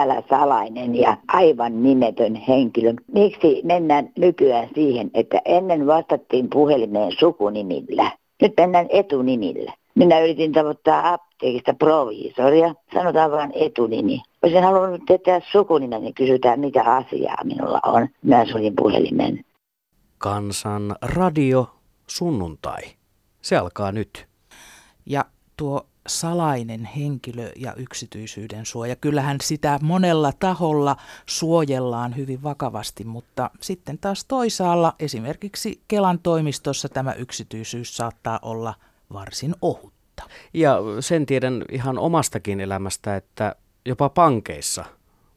täällä 0.00 0.22
salainen 0.30 0.96
ja 0.96 1.16
aivan 1.28 1.82
nimetön 1.82 2.34
henkilö. 2.34 2.94
Miksi 3.12 3.60
mennään 3.64 4.08
nykyään 4.18 4.68
siihen, 4.74 5.10
että 5.14 5.40
ennen 5.44 5.86
vastattiin 5.86 6.50
puhelimeen 6.50 7.12
sukunimillä? 7.18 8.12
Nyt 8.42 8.52
mennään 8.56 8.86
etunimillä. 8.88 9.74
Minä 9.94 10.20
yritin 10.20 10.52
tavoittaa 10.52 11.12
apteekista 11.12 11.74
proviisoria, 11.74 12.74
sanotaan 12.94 13.30
vain 13.30 13.52
etunimi. 13.54 14.22
Olisin 14.42 14.62
halunnut 14.62 15.00
tietää 15.06 15.40
sukunimen, 15.52 16.02
niin 16.02 16.14
kysytään 16.14 16.60
mitä 16.60 16.82
asiaa 16.82 17.44
minulla 17.44 17.80
on. 17.86 18.08
Minä 18.22 18.46
sulin 18.46 18.76
puhelimen. 18.76 19.44
Kansan 20.18 20.96
radio 21.02 21.66
sunnuntai. 22.06 22.82
Se 23.42 23.56
alkaa 23.56 23.92
nyt. 23.92 24.26
Ja 25.06 25.24
tuo 25.56 25.86
salainen 26.06 26.84
henkilö 26.84 27.52
ja 27.56 27.74
yksityisyyden 27.74 28.66
suoja. 28.66 28.96
Kyllähän 28.96 29.36
sitä 29.42 29.78
monella 29.82 30.32
taholla 30.32 30.96
suojellaan 31.26 32.16
hyvin 32.16 32.42
vakavasti, 32.42 33.04
mutta 33.04 33.50
sitten 33.60 33.98
taas 33.98 34.24
toisaalla 34.24 34.94
esimerkiksi 34.98 35.80
Kelan 35.88 36.18
toimistossa 36.18 36.88
tämä 36.88 37.12
yksityisyys 37.12 37.96
saattaa 37.96 38.38
olla 38.42 38.74
varsin 39.12 39.54
ohutta. 39.62 40.22
Ja 40.54 40.78
sen 41.00 41.26
tiedän 41.26 41.64
ihan 41.72 41.98
omastakin 41.98 42.60
elämästä, 42.60 43.16
että 43.16 43.56
jopa 43.86 44.08
pankeissa 44.08 44.84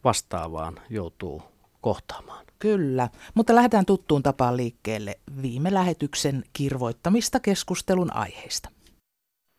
vastaavaan 0.04 0.80
joutuu 0.90 1.42
kohtaamaan. 1.82 2.46
Kyllä, 2.60 3.10
mutta 3.34 3.56
lähdetään 3.56 3.86
tuttuun 3.86 4.24
tapaan 4.24 4.58
liikkeelle 4.58 5.20
viime 5.42 5.74
lähetyksen 5.74 6.44
kirvoittamista 6.54 7.40
keskustelun 7.40 8.14
aiheista. 8.14 8.70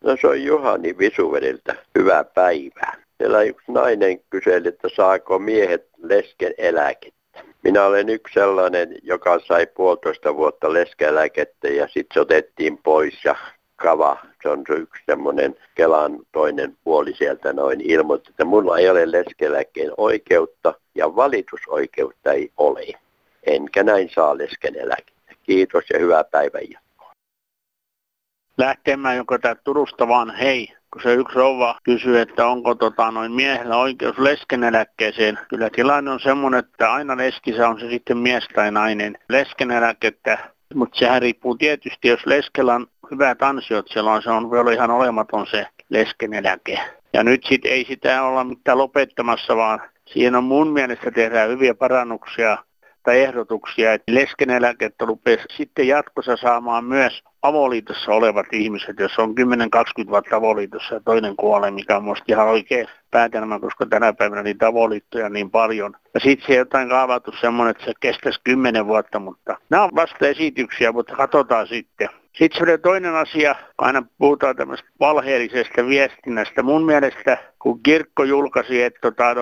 No 0.04 0.16
se 0.20 0.26
on 0.26 0.42
Juhani 0.42 0.98
Visuveriltä. 0.98 1.74
Hyvää 1.98 2.24
päivää. 2.24 2.96
Siellä 3.18 3.42
yksi 3.42 3.72
nainen 3.72 4.20
kyseli, 4.30 4.68
että 4.68 4.88
saako 4.96 5.38
miehet 5.38 5.88
lesken 6.02 6.54
eläkettä. 6.58 7.40
Minä 7.62 7.84
olen 7.84 8.08
yksi 8.08 8.34
sellainen, 8.34 8.98
joka 9.02 9.40
sai 9.40 9.66
puolitoista 9.66 10.36
vuotta 10.36 10.72
leskeeläkettä 10.72 11.68
ja 11.68 11.88
sitten 11.88 12.14
se 12.14 12.20
otettiin 12.20 12.78
pois 12.78 13.24
ja 13.24 13.34
kava. 13.76 14.16
Se 14.42 14.48
on 14.48 14.64
se 14.68 14.74
yksi 14.74 15.02
semmoinen 15.06 15.56
Kelan 15.74 16.18
toinen 16.32 16.76
puoli 16.84 17.14
sieltä 17.14 17.52
noin 17.52 17.80
ilmoitti, 17.80 18.30
että 18.30 18.44
mulla 18.44 18.78
ei 18.78 18.90
ole 18.90 19.12
leskeläkeen 19.12 19.92
oikeutta 19.96 20.74
ja 20.94 21.16
valitusoikeutta 21.16 22.32
ei 22.32 22.50
ole. 22.56 22.86
Enkä 23.46 23.82
näin 23.82 24.10
saa 24.14 24.38
lesken 24.38 24.76
eläkettä. 24.76 25.34
Kiitos 25.42 25.84
ja 25.92 25.98
hyvää 25.98 26.24
päivää 26.24 26.60
lähtemään 28.58 29.16
joko 29.16 29.38
tää 29.38 29.54
Turusta 29.54 30.08
vaan 30.08 30.34
hei, 30.34 30.68
kun 30.92 31.02
se 31.02 31.14
yksi 31.14 31.34
rouva 31.34 31.78
kysyy, 31.82 32.20
että 32.20 32.46
onko 32.46 32.74
tota, 32.74 33.10
noin 33.10 33.32
miehellä 33.32 33.76
oikeus 33.76 34.18
leskeneläkkeeseen. 34.18 35.38
Kyllä 35.48 35.70
tilanne 35.70 36.10
on 36.10 36.20
semmoinen, 36.20 36.60
että 36.60 36.92
aina 36.92 37.16
leskissä 37.16 37.68
on 37.68 37.80
se 37.80 37.90
sitten 37.90 38.18
mies 38.18 38.48
tai 38.54 38.70
nainen 38.70 39.18
leskeneläkettä, 39.28 40.38
mutta 40.74 40.98
sehän 40.98 41.22
riippuu 41.22 41.56
tietysti, 41.56 42.08
jos 42.08 42.26
leskellä 42.26 42.74
on 42.74 42.86
hyvät 43.10 43.42
ansiot, 43.42 43.86
silloin 43.88 44.22
se 44.22 44.30
on, 44.30 44.44
olla 44.44 44.70
ihan 44.70 44.90
olematon 44.90 45.46
se 45.46 45.66
leskeneläke. 45.88 46.78
Ja 47.12 47.24
nyt 47.24 47.44
sit 47.48 47.66
ei 47.66 47.84
sitä 47.88 48.22
olla 48.22 48.44
mitään 48.44 48.78
lopettamassa, 48.78 49.56
vaan 49.56 49.82
siihen 50.06 50.34
on 50.34 50.44
mun 50.44 50.72
mielestä 50.72 51.10
tehdään 51.10 51.50
hyviä 51.50 51.74
parannuksia 51.74 52.58
tai 53.04 53.20
ehdotuksia, 53.20 53.92
että 53.92 54.14
leskeneläkettä 54.14 55.04
rupeaa 55.04 55.44
sitten 55.56 55.88
jatkossa 55.88 56.36
saamaan 56.36 56.84
myös 56.84 57.22
avoliitossa 57.42 58.12
olevat 58.12 58.46
ihmiset, 58.52 58.98
jos 58.98 59.18
on 59.18 59.34
10-20 60.04 60.08
vuotta 60.08 60.36
avoliitossa 60.36 60.94
ja 60.94 61.00
toinen 61.04 61.36
kuolee, 61.36 61.70
mikä 61.70 61.96
on 61.96 62.02
minusta 62.02 62.24
ihan 62.28 62.48
oikea 62.48 62.86
päätelmä, 63.10 63.60
koska 63.60 63.86
tänä 63.86 64.12
päivänä 64.12 64.42
niitä 64.42 64.66
avoliittoja 64.66 65.28
niin 65.28 65.50
paljon. 65.50 65.96
Ja 66.14 66.20
sitten 66.20 66.46
se 66.46 66.54
jotain 66.54 66.88
kaavatu 66.88 67.32
semmoinen, 67.40 67.70
että 67.70 67.84
se 67.84 67.92
kestäisi 68.00 68.40
10 68.44 68.86
vuotta, 68.86 69.18
mutta 69.18 69.56
nämä 69.70 69.84
on 69.84 69.90
vasta 69.94 70.28
esityksiä, 70.28 70.92
mutta 70.92 71.16
katsotaan 71.16 71.66
sitten. 71.66 72.08
Sitten 72.38 72.66
se 72.66 72.78
toinen 72.78 73.14
asia, 73.14 73.54
aina 73.78 74.02
puhutaan 74.18 74.56
tämmöistä 74.56 74.88
valheellisesta 75.00 75.86
viestinnästä. 75.86 76.62
Mun 76.62 76.84
mielestä, 76.84 77.38
kun 77.58 77.82
kirkko 77.82 78.24
julkaisi, 78.24 78.82
että 78.82 79.00
tota, 79.00 79.34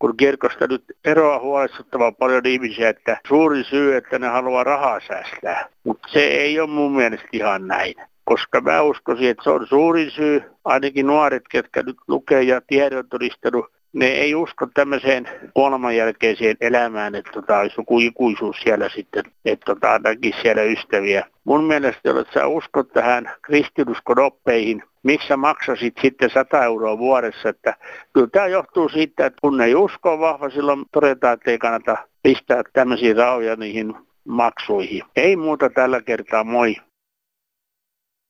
kun 0.00 0.16
kirkosta 0.16 0.66
nyt 0.66 0.84
eroa 1.04 1.38
huolestuttava 1.38 2.12
paljon 2.12 2.46
ihmisiä, 2.46 2.88
että 2.88 3.20
suuri 3.28 3.64
syy, 3.64 3.96
että 3.96 4.18
ne 4.18 4.26
haluaa 4.26 4.64
rahaa 4.64 5.00
säästää. 5.00 5.68
Mutta 5.84 6.08
se 6.08 6.20
ei 6.20 6.60
ole 6.60 6.70
mun 6.70 6.92
mielestä 6.92 7.28
ihan 7.32 7.66
näin. 7.66 7.94
Koska 8.24 8.60
mä 8.60 8.82
uskoisin, 8.82 9.30
että 9.30 9.44
se 9.44 9.50
on 9.50 9.66
suurin 9.66 10.10
syy, 10.10 10.42
ainakin 10.64 11.06
nuoret, 11.06 11.42
ketkä 11.50 11.82
nyt 11.82 11.96
lukee 12.08 12.42
ja 12.42 12.60
tiedon 12.66 13.08
todistanut 13.08 13.66
ne 13.92 14.06
ei 14.06 14.34
usko 14.34 14.66
tämmöiseen 14.74 15.28
kuoleman 15.54 15.96
jälkeiseen 15.96 16.56
elämään, 16.60 17.14
että 17.14 17.30
tota, 17.32 17.58
olisi 17.58 17.74
joku 17.78 18.00
ikuisuus 18.00 18.56
siellä 18.56 18.88
sitten, 18.88 19.24
että 19.44 19.64
tota, 19.64 20.00
näkisi 20.04 20.40
siellä 20.42 20.62
ystäviä. 20.62 21.26
Mun 21.44 21.64
mielestä, 21.64 22.10
että 22.10 22.32
sä 22.34 22.46
uskot 22.46 22.92
tähän 22.92 23.30
kristinuskon 23.42 24.18
oppeihin, 24.18 24.82
miksi 25.02 25.28
sä 25.28 25.36
maksasit 25.36 25.94
sitten 26.02 26.30
100 26.30 26.64
euroa 26.64 26.98
vuodessa, 26.98 27.48
että 27.48 27.74
kyllä 28.12 28.28
tämä 28.32 28.46
johtuu 28.46 28.88
siitä, 28.88 29.26
että 29.26 29.38
kun 29.40 29.60
ei 29.60 29.74
usko 29.74 30.18
vahva, 30.18 30.50
silloin 30.50 30.84
todetaan, 30.92 31.34
että 31.34 31.50
ei 31.50 31.58
kannata 31.58 31.96
pistää 32.22 32.62
tämmöisiä 32.72 33.14
rahoja 33.14 33.56
niihin 33.56 33.94
maksuihin. 34.28 35.02
Ei 35.16 35.36
muuta 35.36 35.70
tällä 35.70 36.02
kertaa, 36.02 36.44
moi. 36.44 36.76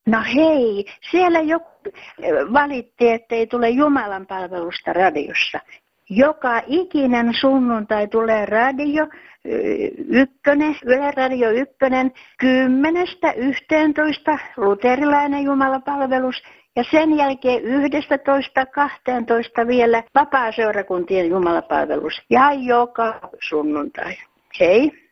No 0.06 0.18
hei, 0.34 0.86
siellä 1.10 1.40
joku 1.40 1.70
valitti, 2.52 3.08
että 3.08 3.34
ei 3.34 3.46
tule 3.46 3.70
Jumalan 3.70 4.26
palvelusta 4.26 4.92
radiossa. 4.92 5.60
Joka 6.10 6.62
ikinen 6.66 7.34
sunnuntai 7.40 8.08
tulee 8.08 8.46
radio 8.46 9.08
ykkönen, 10.08 10.76
Yle 10.84 11.10
Radio 11.10 11.50
ykkönen, 11.50 12.12
kymmenestä 12.38 13.32
yhteentoista 13.32 14.38
luterilainen 14.56 15.42
jumalapalvelus 15.42 16.42
ja 16.76 16.84
sen 16.90 17.16
jälkeen 17.16 17.62
yhdestä 17.62 18.18
toista 18.18 18.66
kahteentoista 18.66 19.66
vielä 19.66 20.02
vapaa-seurakuntien 20.14 21.28
jumalapalvelus 21.28 22.22
ja 22.30 22.52
joka 22.52 23.20
sunnuntai. 23.48 24.16
Hei! 24.60 25.09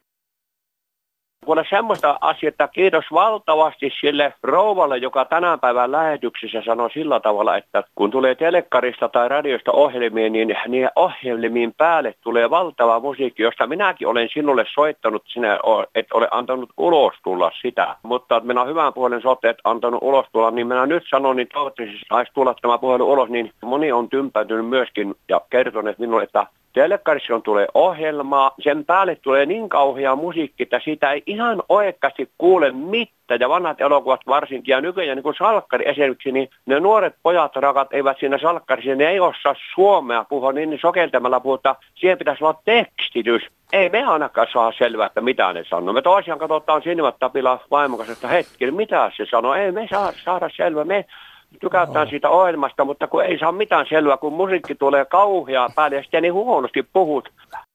Kuule 1.44 1.64
semmoista 1.70 2.18
asiaa, 2.20 2.68
kiitos 2.72 3.04
valtavasti 3.12 3.90
sille 4.00 4.32
rouvalle, 4.42 4.96
joka 4.96 5.24
tänään 5.24 5.60
päivän 5.60 5.92
lähetyksessä 5.92 6.62
sanoi 6.66 6.90
sillä 6.90 7.20
tavalla, 7.20 7.56
että 7.56 7.82
kun 7.94 8.10
tulee 8.10 8.34
telekkarista 8.34 9.08
tai 9.08 9.28
radiosta 9.28 9.72
ohjelmiin, 9.72 10.32
niin 10.32 10.56
niin 10.68 10.88
ohjelmiin 10.96 11.74
päälle 11.76 12.14
tulee 12.20 12.50
valtava 12.50 13.00
musiikki, 13.00 13.42
josta 13.42 13.66
minäkin 13.66 14.08
olen 14.08 14.28
sinulle 14.32 14.64
soittanut, 14.74 15.22
sinä 15.26 15.58
et 15.94 16.12
ole 16.12 16.28
antanut 16.30 16.70
ulos 16.76 17.14
tulla 17.24 17.50
sitä. 17.62 17.96
Mutta 18.02 18.40
minä 18.40 18.64
hyvän 18.64 18.92
puolen 18.92 19.22
soitteet 19.22 19.56
antanut 19.64 20.02
ulos 20.02 20.26
tulla, 20.32 20.50
niin 20.50 20.66
minä 20.66 20.86
nyt 20.86 21.02
sanon, 21.10 21.36
niin 21.36 21.48
toivottavasti 21.52 21.98
saisi 22.08 22.32
tulla 22.34 22.54
tämä 22.62 22.78
puhelu 22.78 23.12
ulos, 23.12 23.28
niin 23.28 23.52
moni 23.62 23.92
on 23.92 24.08
tympääntynyt 24.08 24.66
myöskin 24.66 25.14
ja 25.28 25.40
kertonut 25.50 25.98
minulle, 25.98 26.22
että 26.22 26.46
Telekkarissa 26.72 27.40
tulee 27.40 27.66
ohjelmaa, 27.74 28.50
sen 28.60 28.84
päälle 28.84 29.16
tulee 29.16 29.46
niin 29.46 29.68
kauhea 29.68 30.16
musiikki, 30.16 30.62
että 30.62 30.80
siitä 30.84 31.12
ei 31.12 31.22
ihan 31.26 31.62
oikeasti 31.68 32.30
kuule 32.38 32.72
mitään. 32.72 33.40
Ja 33.40 33.48
vanhat 33.48 33.80
elokuvat 33.80 34.20
varsinkin, 34.26 34.72
ja 34.72 34.80
nykyään 34.80 35.16
niin 35.16 35.22
kuin 35.22 35.34
salkkari 35.38 35.88
esimerkiksi, 35.88 36.32
niin 36.32 36.50
ne 36.66 36.80
nuoret 36.80 37.14
pojat 37.22 37.56
rakat 37.56 37.92
eivät 37.92 38.16
siinä 38.20 38.38
salkkarissa, 38.38 38.94
ne 38.94 39.08
ei 39.08 39.20
osaa 39.20 39.54
suomea 39.74 40.24
puhua, 40.24 40.52
niin 40.52 40.78
sokeltamalla 40.80 41.40
puhuta, 41.40 41.76
siihen 41.94 42.18
pitäisi 42.18 42.44
olla 42.44 42.60
tekstitys. 42.64 43.42
Ei 43.72 43.88
me 43.88 44.04
ainakaan 44.04 44.46
saa 44.52 44.72
selvää, 44.78 45.06
että 45.06 45.20
mitä 45.20 45.52
ne 45.52 45.64
sanoo. 45.64 45.94
Me 45.94 46.02
toisiaan 46.02 46.38
katsotaan 46.38 46.82
silmät 46.82 47.14
tapilla 47.18 47.60
vaimokasesta 47.70 48.28
hetki, 48.28 48.70
mitä 48.70 49.10
se 49.16 49.26
sanoo. 49.30 49.54
Ei 49.54 49.72
me 49.72 49.86
saa 49.90 50.12
saada 50.24 50.50
selvää. 50.56 50.84
Me 50.84 51.04
tykätään 51.60 52.04
no. 52.04 52.10
siitä 52.10 52.28
ohjelmasta, 52.28 52.84
mutta 52.84 53.06
kun 53.06 53.24
ei 53.24 53.38
saa 53.38 53.52
mitään 53.52 53.86
selvää, 53.88 54.16
kun 54.16 54.32
musiikki 54.32 54.74
tulee 54.74 55.04
kauhea 55.04 55.68
päälle 55.74 55.96
ja 55.96 56.02
sitten 56.02 56.22
niin 56.22 56.32
huonosti 56.32 56.82
puhut. 56.82 57.28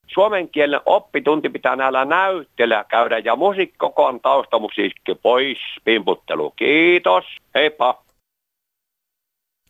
Suomen 0.08 0.50
kielen 0.50 0.82
oppitunti 0.86 1.50
pitää 1.50 1.76
näillä 1.76 2.06
näyttelyä 2.06 2.86
käydä 2.88 3.18
ja 3.18 3.36
musiikki 3.36 3.76
koko 3.78 4.06
on 4.06 4.20
taustamusiikki 4.20 5.16
pois, 5.16 5.58
pimputtelu. 5.84 6.54
Kiitos, 6.56 7.26
heippa. 7.56 8.04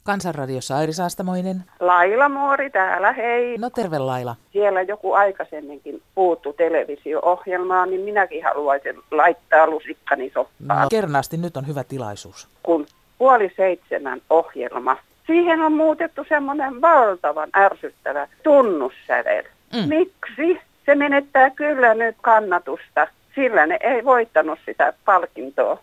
Kansanradiossa 0.04 0.78
Airi 0.78 0.94
Saastamoinen. 0.94 1.64
Laila 1.80 2.30
Muori 2.30 2.70
täällä, 2.70 3.12
hei. 3.12 3.58
No 3.58 3.70
terve 3.70 4.00
Laila. 4.00 4.36
Siellä 4.52 4.82
joku 4.82 5.14
aikaisemminkin 5.14 6.02
puuttu 6.16 6.54
televisio-ohjelmaa, 6.54 7.86
niin 7.86 8.02
minäkin 8.02 8.44
haluaisin 8.44 8.96
laittaa 9.12 9.68
lusikkani 9.68 10.32
soppaan. 10.34 10.82
No 10.82 10.88
kernaasti 10.90 11.38
nyt 11.38 11.58
on 11.58 11.68
hyvä 11.68 11.84
tilaisuus. 11.84 12.48
Kun 12.64 12.86
puoli 13.24 13.52
seitsemän 13.58 14.22
ohjelma. 14.30 14.98
Siihen 15.28 15.62
on 15.62 15.74
muutettu 15.74 16.26
semmoinen 16.30 16.82
valtavan 16.82 17.50
ärsyttävä 17.56 18.28
tunnussävel. 18.44 19.44
Mm. 19.74 19.90
Miksi? 19.90 20.62
Se 20.86 20.96
menettää 20.96 21.50
kyllä 21.50 21.94
nyt 21.94 22.16
kannatusta, 22.22 23.08
sillä 23.36 23.66
ne 23.66 23.78
ei 23.82 24.06
voittanut 24.06 24.60
sitä 24.66 24.94
palkintoa. 25.06 25.78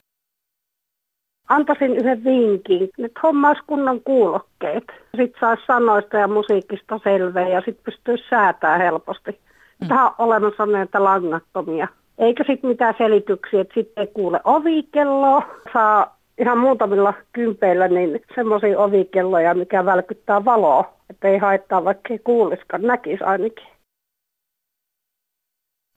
Antaisin 1.48 1.96
yhden 1.96 2.24
vinkin, 2.24 2.88
että 3.04 3.20
hommaus 3.22 3.58
kunnon 3.66 4.00
kuulokkeet. 4.00 4.84
Sitten 5.16 5.40
saisi 5.40 5.62
sanoista 5.66 6.16
ja 6.16 6.28
musiikista 6.28 7.00
selvää 7.04 7.48
ja 7.48 7.60
sitten 7.60 7.84
pystyisi 7.84 8.24
säätää 8.30 8.78
helposti. 8.78 9.30
Mm. 9.80 9.88
Tähän 9.88 10.06
on 10.06 10.14
olemassa 10.18 10.66
näitä 10.66 11.04
langattomia. 11.04 11.88
Eikä 12.18 12.44
sitten 12.46 12.70
mitään 12.70 12.94
selityksiä, 12.98 13.60
että 13.60 13.74
sitten 13.74 14.00
ei 14.00 14.06
kuule 14.14 14.40
ovikelloa. 14.44 15.42
Saa 15.72 16.19
ihan 16.40 16.58
muutamilla 16.58 17.14
kympeillä 17.32 17.88
niin 17.88 18.22
semmoisia 18.34 18.78
ovikelloja, 18.78 19.54
mikä 19.54 19.84
välkyttää 19.84 20.44
valoa. 20.44 20.92
Että 21.10 21.28
ei 21.28 21.38
haittaa, 21.38 21.84
vaikka 21.84 22.08
ei 22.10 22.18
kuuliskaan, 22.18 22.82
näkisi 22.82 23.24
ainakin. 23.24 23.66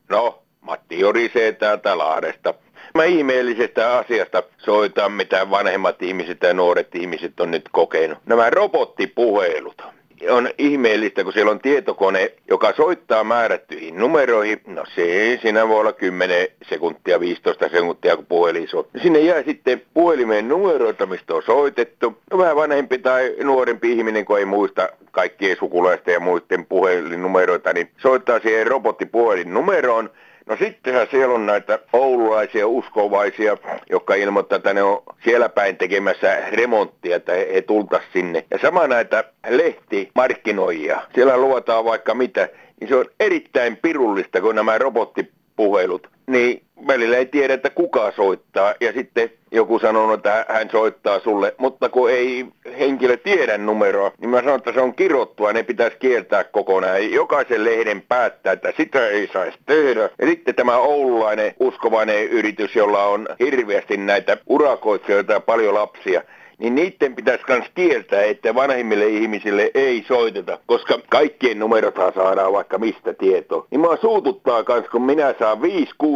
No, 0.10 0.44
Matti 0.62 1.00
Jorisee 1.00 1.52
täältä 1.52 1.98
Lahdesta. 1.98 2.54
Mä 2.96 3.04
ihmeellisestä 3.04 3.98
asiasta 3.98 4.44
soitan, 4.58 5.12
mitä 5.12 5.50
vanhemmat 5.50 6.02
ihmiset 6.02 6.38
ja 6.42 6.54
nuoret 6.54 6.96
ihmiset 6.96 7.40
on 7.40 7.52
nyt 7.52 7.70
kokenut. 7.72 8.18
Nämä 8.26 8.50
robottipuhelut 8.50 9.82
on 10.30 10.50
ihmeellistä, 10.58 11.24
kun 11.24 11.34
siellä 11.34 11.52
on 11.52 11.60
tietokone, 11.60 12.32
joka 12.50 12.74
soittaa 12.74 13.24
määrättyihin 13.24 13.98
numeroihin. 13.98 14.62
No 14.68 14.84
se, 14.96 15.40
siinä 15.42 15.68
voi 15.68 15.80
olla 15.80 15.94
10 15.94 16.48
sekuntia, 16.70 17.20
15 17.20 17.70
sekuntia, 17.70 18.16
kun 18.16 18.26
puhelin 18.26 18.68
soi. 18.68 18.86
Sinne 19.02 19.20
jää 19.20 19.44
sitten 19.44 19.82
puhelimeen 19.94 20.48
numeroita, 20.48 21.06
mistä 21.06 21.36
on 21.36 21.44
soitettu. 21.44 22.18
No 22.32 22.38
vähän 22.38 22.56
vanhempi 22.56 22.98
tai 22.98 23.36
nuorempi 23.44 23.92
ihminen, 23.92 24.26
kun 24.26 24.40
ei 24.40 24.46
muista 24.46 24.90
kaikkien 25.12 25.58
sukulaisten 25.58 26.14
ja 26.14 26.20
muiden 26.20 26.66
puhelinnumeroita, 26.66 27.74
niin 27.74 27.90
soittaa 27.98 28.40
siihen 28.40 28.68
robottipuhelin 28.68 29.54
numeroon. 29.54 30.10
No 30.46 30.58
sittenhän 30.58 31.08
siellä 31.12 31.36
on 31.36 31.46
näitä 31.46 31.80
oululaisia 31.94 32.68
uskovaisia, 32.68 33.58
jotka 33.90 34.16
ilmoittaa, 34.16 34.56
että 34.56 34.74
ne 34.74 34.84
on 34.84 35.04
siellä 35.24 35.50
päin 35.50 35.78
tekemässä 35.78 36.42
remonttia, 36.50 37.16
että 37.16 37.32
he 37.34 37.62
tulta 37.62 38.02
sinne. 38.14 38.46
Ja 38.52 38.60
sama 38.60 38.88
näitä 38.88 39.24
lehtimarkkinoijia. 39.50 41.02
Siellä 41.16 41.38
luotaan 41.38 41.86
vaikka 41.86 42.14
mitä, 42.14 42.50
niin 42.80 42.88
se 42.88 42.96
on 42.96 43.06
erittäin 43.20 43.78
pirullista, 43.78 44.42
kun 44.42 44.56
nämä 44.56 44.78
robottipuhelut 44.78 46.13
niin 46.28 46.62
välillä 46.88 47.18
ei 47.18 47.26
tiedä, 47.26 47.54
että 47.54 47.70
kuka 47.70 48.12
soittaa. 48.12 48.74
Ja 48.82 48.94
sitten 48.94 49.30
joku 49.52 49.80
sanoo, 49.80 50.14
että 50.14 50.46
hän 50.50 50.70
soittaa 50.70 51.20
sulle, 51.20 51.56
mutta 51.58 51.90
kun 51.90 52.12
ei 52.12 52.46
henkilö 52.80 53.18
tiedä 53.18 53.58
numeroa, 53.58 54.12
niin 54.20 54.30
mä 54.30 54.38
sanon, 54.38 54.56
että 54.56 54.74
se 54.74 54.82
on 54.82 54.96
kirottua, 54.96 55.54
ne 55.54 55.64
pitäisi 55.64 55.98
kieltää 56.00 56.44
kokonaan. 56.44 57.12
Jokaisen 57.12 57.64
lehden 57.64 58.02
päättää, 58.02 58.54
että 58.54 58.74
sitä 58.78 59.08
ei 59.08 59.30
saisi 59.34 59.58
tehdä. 59.66 60.10
Ja 60.20 60.28
sitten 60.28 60.56
tämä 60.56 60.78
oululainen 60.78 61.54
uskovainen 61.60 62.24
yritys, 62.24 62.76
jolla 62.76 63.04
on 63.04 63.28
hirveästi 63.40 63.98
näitä 63.98 64.38
urakoitsijoita 64.48 65.34
ja 65.34 65.40
paljon 65.40 65.74
lapsia, 65.74 66.22
niin 66.64 66.76
niiden 66.76 67.16
pitäisi 67.16 67.44
myös 67.48 67.66
kieltää, 67.76 68.22
että 68.24 68.56
vanhemmille 68.56 69.08
ihmisille 69.08 69.72
ei 69.74 70.06
soiteta, 70.08 70.60
koska 70.66 71.00
kaikkien 71.10 71.60
numerothan 71.60 72.14
saadaan 72.14 72.54
vaikka 72.54 72.78
mistä 72.78 73.14
tietoa. 73.14 73.68
Niin 73.72 73.82
mä 73.82 73.98
suututtaa 74.02 74.64
kans, 74.64 74.88
kun 74.90 75.02
minä 75.02 75.36
saan 75.40 75.58
5-6 75.58 75.62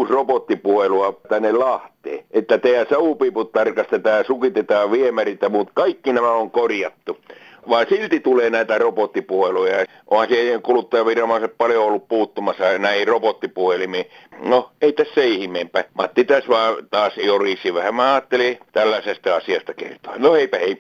robottipuhelua 0.10 1.20
tänne 1.30 1.52
Lahteen, 1.52 2.26
että 2.32 2.58
teidän 2.58 2.86
saupiput 2.90 3.52
tarkastetaan 3.52 4.26
sukitetaan 4.26 4.92
viemäritä, 4.92 5.50
mutta 5.50 5.74
kaikki 5.76 6.14
nämä 6.14 6.32
on 6.32 6.52
korjattu 6.52 7.18
vaan 7.70 7.86
silti 7.90 8.20
tulee 8.20 8.50
näitä 8.50 8.78
robottipuheluja. 8.78 9.86
Onhan 10.08 10.28
siellä 10.28 10.62
kuluttajaviranomaiset 10.62 11.58
paljon 11.58 11.84
ollut 11.84 12.08
puuttumassa 12.08 12.78
näihin 12.78 13.08
robottipuhelimiin. 13.08 14.06
No, 14.46 14.72
ei 14.82 14.94
tässä 14.94 15.22
ei 15.22 15.42
ihmeempä. 15.42 15.84
Matti 15.94 16.26
tässä 16.26 16.50
vaan 16.50 16.88
taas 16.90 17.18
jorisi 17.18 17.74
vähän. 17.74 17.96
Mä 17.96 18.14
ajattelin 18.14 18.60
tällaisesta 18.72 19.36
asiasta 19.36 19.74
kertoa. 19.74 20.18
No 20.18 20.34
heipä 20.34 20.58
hei. 20.58 20.78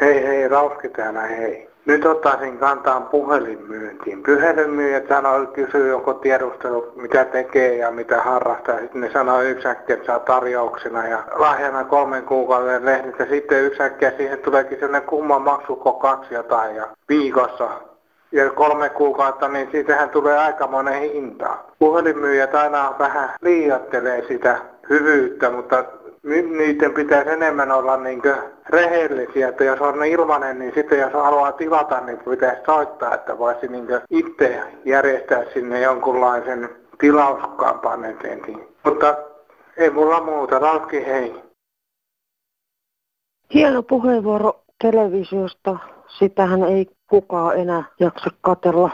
Hei 0.00 0.22
hei, 0.22 0.48
Rauski 0.48 0.88
täällä 0.88 1.20
hei. 1.20 1.75
Nyt 1.86 2.04
ottaisin 2.06 2.58
kantaan 2.58 3.02
puhelinmyyntiin. 3.02 4.22
Puhelinmyyjät 4.22 5.08
sanoo, 5.08 5.46
kysyy 5.46 5.88
joko 5.88 6.14
tiedustelu, 6.14 6.92
mitä 6.96 7.24
tekee 7.24 7.76
ja 7.76 7.90
mitä 7.90 8.20
harrastaa. 8.22 8.78
Sitten 8.78 9.00
ne 9.00 9.10
sanoo 9.12 9.42
yksiäkkiä, 9.42 9.94
että 9.96 10.06
saa 10.06 10.18
tarjouksena 10.18 11.06
ja 11.06 11.24
lahjana 11.34 11.84
kolmen 11.84 12.22
kuukauden 12.22 12.84
lehdet. 12.84 13.18
Ja 13.18 13.26
sitten 13.26 13.64
yksiäkkiä 13.64 14.12
siihen 14.16 14.38
tuleekin 14.38 14.78
sellainen 14.78 15.08
kumman 15.08 15.42
maksuko 15.42 15.92
kaksi 15.92 16.34
jotain 16.34 16.76
ja 16.76 16.88
viikossa. 17.08 17.68
Ja 18.32 18.50
kolme 18.50 18.88
kuukautta, 18.88 19.48
niin 19.48 19.68
siitähän 19.72 20.10
tulee 20.10 20.38
aikamoinen 20.38 21.02
hinta. 21.02 21.56
Puhelinmyyjät 21.78 22.54
aina 22.54 22.94
vähän 22.98 23.30
liiottelee 23.40 24.24
sitä 24.28 24.58
hyvyyttä, 24.90 25.50
mutta 25.50 25.84
niiden 26.26 26.94
pitäisi 26.94 27.30
enemmän 27.30 27.72
olla 27.72 27.96
niin 27.96 28.22
rehellisiä, 28.68 29.48
että 29.48 29.64
jos 29.64 29.80
on 29.80 30.04
ilmanen, 30.04 30.58
niin 30.58 30.72
sitten 30.74 30.98
jos 30.98 31.12
haluaa 31.12 31.52
tilata, 31.52 32.00
niin 32.00 32.18
pitäisi 32.30 32.62
soittaa, 32.66 33.14
että 33.14 33.38
voisi 33.38 33.68
niin 33.68 33.86
itse 34.10 34.62
järjestää 34.84 35.44
sinne 35.54 35.80
jonkunlaisen 35.80 36.68
tilauskampanjan. 36.98 38.16
Mutta 38.84 39.16
ei 39.76 39.90
mulla 39.90 40.20
muuta, 40.20 40.58
Ralski 40.58 41.06
hei. 41.06 41.34
Hieno 43.54 43.82
puheenvuoro 43.82 44.60
televisiosta. 44.82 45.78
Sitähän 46.18 46.62
ei 46.62 46.86
kukaan 47.10 47.58
enää 47.58 47.84
jaksa 48.00 48.30
katella 48.40 48.90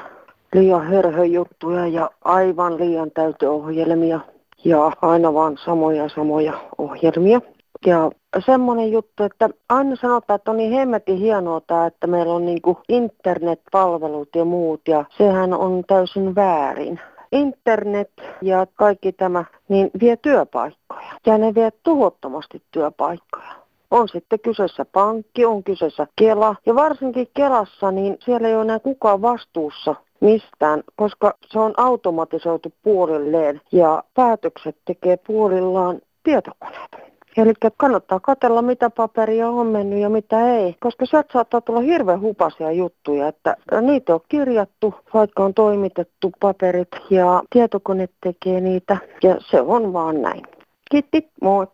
liian 0.54 0.86
hörhöjuttuja 0.86 1.86
ja 1.86 2.10
aivan 2.24 2.78
liian 2.78 3.10
täytöohjelmia 3.10 4.20
ja 4.64 4.92
aina 5.02 5.34
vaan 5.34 5.58
samoja 5.64 6.08
samoja 6.08 6.52
ohjelmia. 6.78 7.40
Ja 7.86 8.10
semmoinen 8.46 8.92
juttu, 8.92 9.22
että 9.22 9.48
aina 9.68 9.96
sanotaan, 9.96 10.36
että 10.36 10.50
on 10.50 10.56
niin 10.56 10.72
hemmetin 10.72 11.18
hienoa 11.18 11.60
tämä, 11.60 11.86
että 11.86 12.06
meillä 12.06 12.32
on 12.32 12.46
niin 12.46 12.60
internetpalvelut 12.88 14.28
ja 14.34 14.44
muut, 14.44 14.80
ja 14.88 15.04
sehän 15.18 15.54
on 15.54 15.84
täysin 15.86 16.34
väärin. 16.34 17.00
Internet 17.32 18.10
ja 18.42 18.66
kaikki 18.74 19.12
tämä, 19.12 19.44
niin 19.68 19.90
vie 20.00 20.16
työpaikkoja. 20.16 21.12
Ja 21.26 21.38
ne 21.38 21.54
vie 21.54 21.70
tuhottomasti 21.82 22.62
työpaikkoja. 22.70 23.52
On 23.90 24.08
sitten 24.08 24.40
kyseessä 24.40 24.84
pankki, 24.84 25.44
on 25.44 25.64
kyseessä 25.64 26.06
Kela. 26.16 26.56
Ja 26.66 26.74
varsinkin 26.74 27.28
Kelassa, 27.34 27.90
niin 27.90 28.18
siellä 28.24 28.48
ei 28.48 28.54
ole 28.54 28.62
enää 28.62 28.78
kukaan 28.78 29.22
vastuussa 29.22 29.94
mistään, 30.22 30.82
koska 30.96 31.34
se 31.46 31.58
on 31.58 31.74
automatisoitu 31.76 32.72
puolilleen 32.82 33.60
ja 33.72 34.04
päätökset 34.14 34.76
tekee 34.84 35.16
puolillaan 35.16 36.00
tietokoneet. 36.22 36.90
Eli 37.36 37.52
kannattaa 37.76 38.20
katella, 38.20 38.62
mitä 38.62 38.90
paperia 38.90 39.48
on 39.48 39.66
mennyt 39.66 39.98
ja 39.98 40.08
mitä 40.08 40.56
ei, 40.56 40.76
koska 40.80 41.06
sieltä 41.06 41.32
saattaa 41.32 41.60
tulla 41.60 41.80
hirveän 41.80 42.20
hupasia 42.20 42.72
juttuja, 42.72 43.28
että 43.28 43.56
niitä 43.80 44.14
on 44.14 44.20
kirjattu, 44.28 44.94
vaikka 45.14 45.44
on 45.44 45.54
toimitettu 45.54 46.32
paperit 46.40 46.88
ja 47.10 47.42
tietokone 47.50 48.08
tekee 48.20 48.60
niitä 48.60 48.96
ja 49.22 49.36
se 49.50 49.60
on 49.60 49.92
vaan 49.92 50.22
näin. 50.22 50.42
Kiitti, 50.90 51.28
moi! 51.42 51.66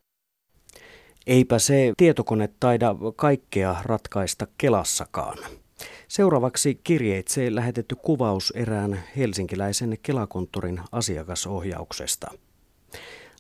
Eipä 1.27 1.59
se 1.59 1.93
tietokone 1.97 2.49
taida 2.61 2.95
kaikkea 3.17 3.77
ratkaista 3.85 4.47
Kelassakaan. 4.59 5.39
Seuraavaksi 6.09 6.81
kirjeitse 6.85 7.55
lähetetty 7.55 7.97
kuvaus 7.97 8.53
erään 8.57 9.01
helsinkiläisen 9.17 9.99
Kelakonttorin 10.03 10.81
asiakasohjauksesta. 10.93 12.31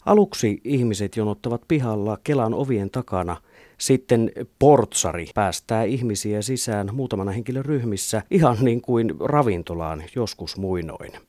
Aluksi 0.06 0.60
ihmiset 0.64 1.16
jonottavat 1.16 1.62
pihalla 1.68 2.18
Kelan 2.24 2.54
ovien 2.54 2.90
takana, 2.90 3.36
sitten 3.78 4.32
portsari 4.58 5.26
päästää 5.34 5.84
ihmisiä 5.84 6.42
sisään 6.42 6.94
muutamana 6.94 7.32
henkilön 7.32 7.64
ryhmissä, 7.64 8.22
ihan 8.30 8.56
niin 8.60 8.80
kuin 8.80 9.14
ravintolaan 9.20 10.04
joskus 10.14 10.56
muinoin. 10.56 11.27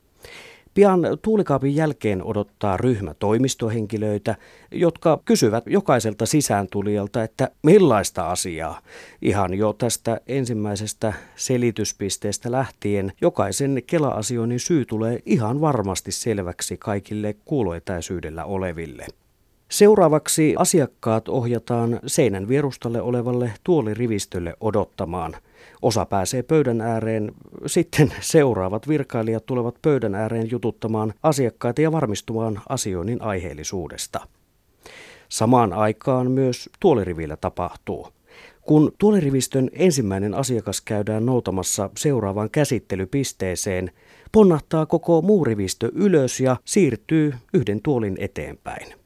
Pian 0.80 1.02
tuulikaapin 1.22 1.76
jälkeen 1.76 2.24
odottaa 2.24 2.78
ryhmä 2.78 3.14
toimistohenkilöitä, 3.14 4.36
jotka 4.72 5.20
kysyvät 5.26 5.64
jokaiselta 5.68 6.26
sisääntulijalta, 6.26 7.24
että 7.24 7.52
millaista 7.64 8.32
asiaa. 8.32 8.82
Ihan 9.22 9.54
jo 9.54 9.74
tästä 9.74 10.22
ensimmäisestä 10.28 11.14
selityspisteestä 11.36 12.52
lähtien 12.52 13.14
jokaisen 13.22 13.84
Kela-asioinnin 13.88 14.60
syy 14.60 14.86
tulee 14.86 15.20
ihan 15.26 15.62
varmasti 15.62 16.12
selväksi 16.12 16.78
kaikille 16.78 17.36
kuuloetäisyydellä 17.46 18.46
oleville. 18.46 19.06
Seuraavaksi 19.70 20.56
asiakkaat 20.58 21.30
ohjataan 21.30 22.00
seinän 22.06 22.48
vierustalle 22.48 23.02
olevalle 23.02 23.52
tuolirivistölle 23.64 24.54
odottamaan– 24.60 25.36
Osa 25.82 26.06
pääsee 26.06 26.44
pöydän 26.44 26.82
ääreen, 26.82 27.32
sitten 27.66 28.14
seuraavat 28.22 28.88
virkailijat 28.88 29.46
tulevat 29.46 29.76
pöydän 29.82 30.16
ääreen 30.16 30.52
jututtamaan 30.52 31.14
asiakkaita 31.24 31.82
ja 31.82 31.92
varmistumaan 31.92 32.62
asioinnin 32.70 33.22
aiheellisuudesta. 33.22 34.28
Samaan 35.30 35.74
aikaan 35.74 36.32
myös 36.32 36.70
tuolirivillä 36.80 37.38
tapahtuu. 37.38 38.08
Kun 38.62 38.92
tuolirivistön 38.98 39.70
ensimmäinen 39.74 40.34
asiakas 40.34 40.82
käydään 40.82 41.26
noutamassa 41.26 41.90
seuraavaan 41.98 42.50
käsittelypisteeseen, 42.50 43.92
ponnahtaa 44.32 44.86
koko 44.86 45.22
muu 45.22 45.46
rivistö 45.46 45.92
ylös 45.94 46.40
ja 46.40 46.58
siirtyy 46.66 47.34
yhden 47.54 47.82
tuolin 47.82 48.18
eteenpäin. 48.20 48.99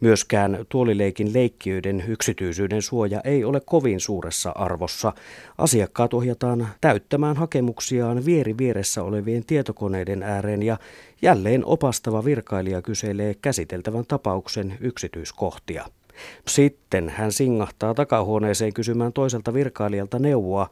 Myöskään 0.00 0.66
tuolileikin 0.68 1.32
leikkiöiden 1.32 2.04
yksityisyyden 2.08 2.82
suoja 2.82 3.20
ei 3.24 3.44
ole 3.44 3.60
kovin 3.60 4.00
suuressa 4.00 4.50
arvossa. 4.50 5.12
Asiakkaat 5.58 6.14
ohjataan 6.14 6.68
täyttämään 6.80 7.36
hakemuksiaan 7.36 8.24
vieri 8.24 8.58
vieressä 8.58 9.02
olevien 9.02 9.44
tietokoneiden 9.44 10.22
ääreen 10.22 10.62
ja 10.62 10.78
jälleen 11.22 11.64
opastava 11.64 12.24
virkailija 12.24 12.82
kyselee 12.82 13.34
käsiteltävän 13.34 14.04
tapauksen 14.08 14.78
yksityiskohtia. 14.80 15.86
Sitten 16.48 17.08
hän 17.08 17.32
singahtaa 17.32 17.94
takahuoneeseen 17.94 18.74
kysymään 18.74 19.12
toiselta 19.12 19.54
virkailijalta 19.54 20.18
neuvoa 20.18 20.70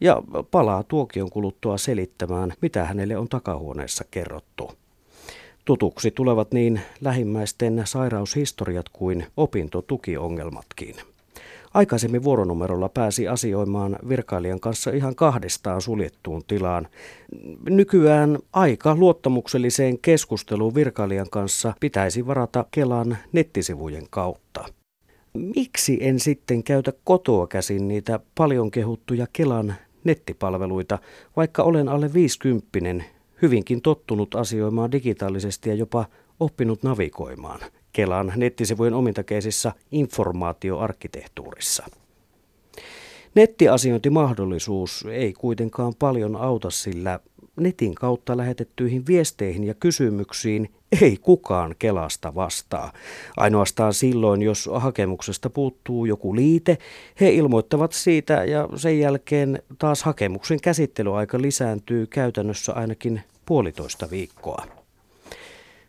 ja 0.00 0.22
palaa 0.50 0.82
tuokion 0.82 1.30
kuluttua 1.30 1.78
selittämään, 1.78 2.52
mitä 2.62 2.84
hänelle 2.84 3.16
on 3.16 3.28
takahuoneessa 3.28 4.04
kerrottu. 4.10 4.85
Tutuksi 5.66 6.10
tulevat 6.10 6.52
niin 6.52 6.80
lähimmäisten 7.00 7.82
sairaushistoriat 7.84 8.88
kuin 8.88 9.26
opintotukiongelmatkin. 9.36 10.94
Aikaisemmin 11.74 12.24
vuoronumerolla 12.24 12.88
pääsi 12.88 13.28
asioimaan 13.28 13.96
virkailijan 14.08 14.60
kanssa 14.60 14.90
ihan 14.90 15.14
kahdestaan 15.14 15.80
suljettuun 15.80 16.42
tilaan. 16.46 16.88
Nykyään 17.70 18.38
aika 18.52 18.94
luottamukselliseen 18.94 19.98
keskusteluun 19.98 20.74
virkailijan 20.74 21.30
kanssa 21.30 21.74
pitäisi 21.80 22.26
varata 22.26 22.66
Kelan 22.70 23.18
nettisivujen 23.32 24.06
kautta. 24.10 24.64
Miksi 25.56 25.98
en 26.00 26.20
sitten 26.20 26.62
käytä 26.62 26.92
kotoa 27.04 27.46
käsin 27.46 27.88
niitä 27.88 28.20
paljon 28.34 28.70
kehuttuja 28.70 29.26
Kelan 29.32 29.74
nettipalveluita, 30.04 30.98
vaikka 31.36 31.62
olen 31.62 31.88
alle 31.88 32.12
50 32.12 33.15
hyvinkin 33.42 33.82
tottunut 33.82 34.34
asioimaan 34.34 34.92
digitaalisesti 34.92 35.68
ja 35.68 35.74
jopa 35.74 36.04
oppinut 36.40 36.82
navigoimaan 36.82 37.60
Kelan 37.92 38.32
nettisivujen 38.36 38.94
omintakeisissa 38.94 39.72
informaatioarkkitehtuurissa. 39.92 41.86
Nettiasiointimahdollisuus 43.34 45.04
ei 45.10 45.32
kuitenkaan 45.32 45.92
paljon 45.98 46.36
auta, 46.36 46.70
sillä 46.70 47.20
netin 47.56 47.94
kautta 47.94 48.36
lähetettyihin 48.36 49.06
viesteihin 49.06 49.64
ja 49.64 49.74
kysymyksiin 49.74 50.68
ei 51.02 51.16
kukaan 51.16 51.74
Kelasta 51.78 52.34
vastaa. 52.34 52.92
Ainoastaan 53.36 53.94
silloin, 53.94 54.42
jos 54.42 54.70
hakemuksesta 54.74 55.50
puuttuu 55.50 56.04
joku 56.04 56.36
liite, 56.36 56.78
he 57.20 57.30
ilmoittavat 57.30 57.92
siitä 57.92 58.44
ja 58.44 58.68
sen 58.76 59.00
jälkeen 59.00 59.62
taas 59.78 60.02
hakemuksen 60.02 60.60
käsittelyaika 60.60 61.42
lisääntyy 61.42 62.06
käytännössä 62.06 62.72
ainakin 62.72 63.20
puolitoista 63.46 64.10
viikkoa. 64.10 64.66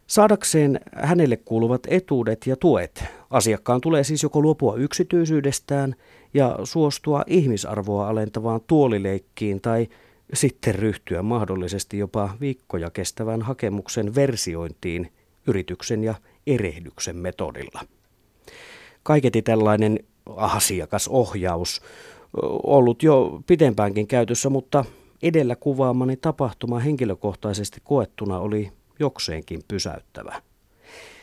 Saadakseen 0.07 0.79
hänelle 0.95 1.37
kuuluvat 1.37 1.81
etuudet 1.87 2.47
ja 2.47 2.55
tuet, 2.55 3.03
asiakkaan 3.29 3.81
tulee 3.81 4.03
siis 4.03 4.23
joko 4.23 4.41
luopua 4.41 4.75
yksityisyydestään 4.75 5.95
ja 6.33 6.59
suostua 6.63 7.23
ihmisarvoa 7.27 8.07
alentavaan 8.09 8.61
tuolileikkiin 8.67 9.61
tai 9.61 9.87
sitten 10.33 10.75
ryhtyä 10.75 11.21
mahdollisesti 11.21 11.97
jopa 11.97 12.29
viikkoja 12.41 12.89
kestävän 12.89 13.41
hakemuksen 13.41 14.15
versiointiin 14.15 15.11
yrityksen 15.47 16.03
ja 16.03 16.15
erehdyksen 16.47 17.15
metodilla. 17.15 17.81
Kaiketi 19.03 19.41
tällainen 19.41 19.99
asiakasohjaus 20.35 21.81
ollut 22.63 23.03
jo 23.03 23.41
pitempäänkin 23.47 24.07
käytössä, 24.07 24.49
mutta 24.49 24.85
edellä 25.23 25.55
kuvaamani 25.55 26.17
tapahtuma 26.17 26.79
henkilökohtaisesti 26.79 27.81
koettuna 27.83 28.39
oli 28.39 28.71
jokseenkin 28.99 29.61
pysäyttävä. 29.67 30.41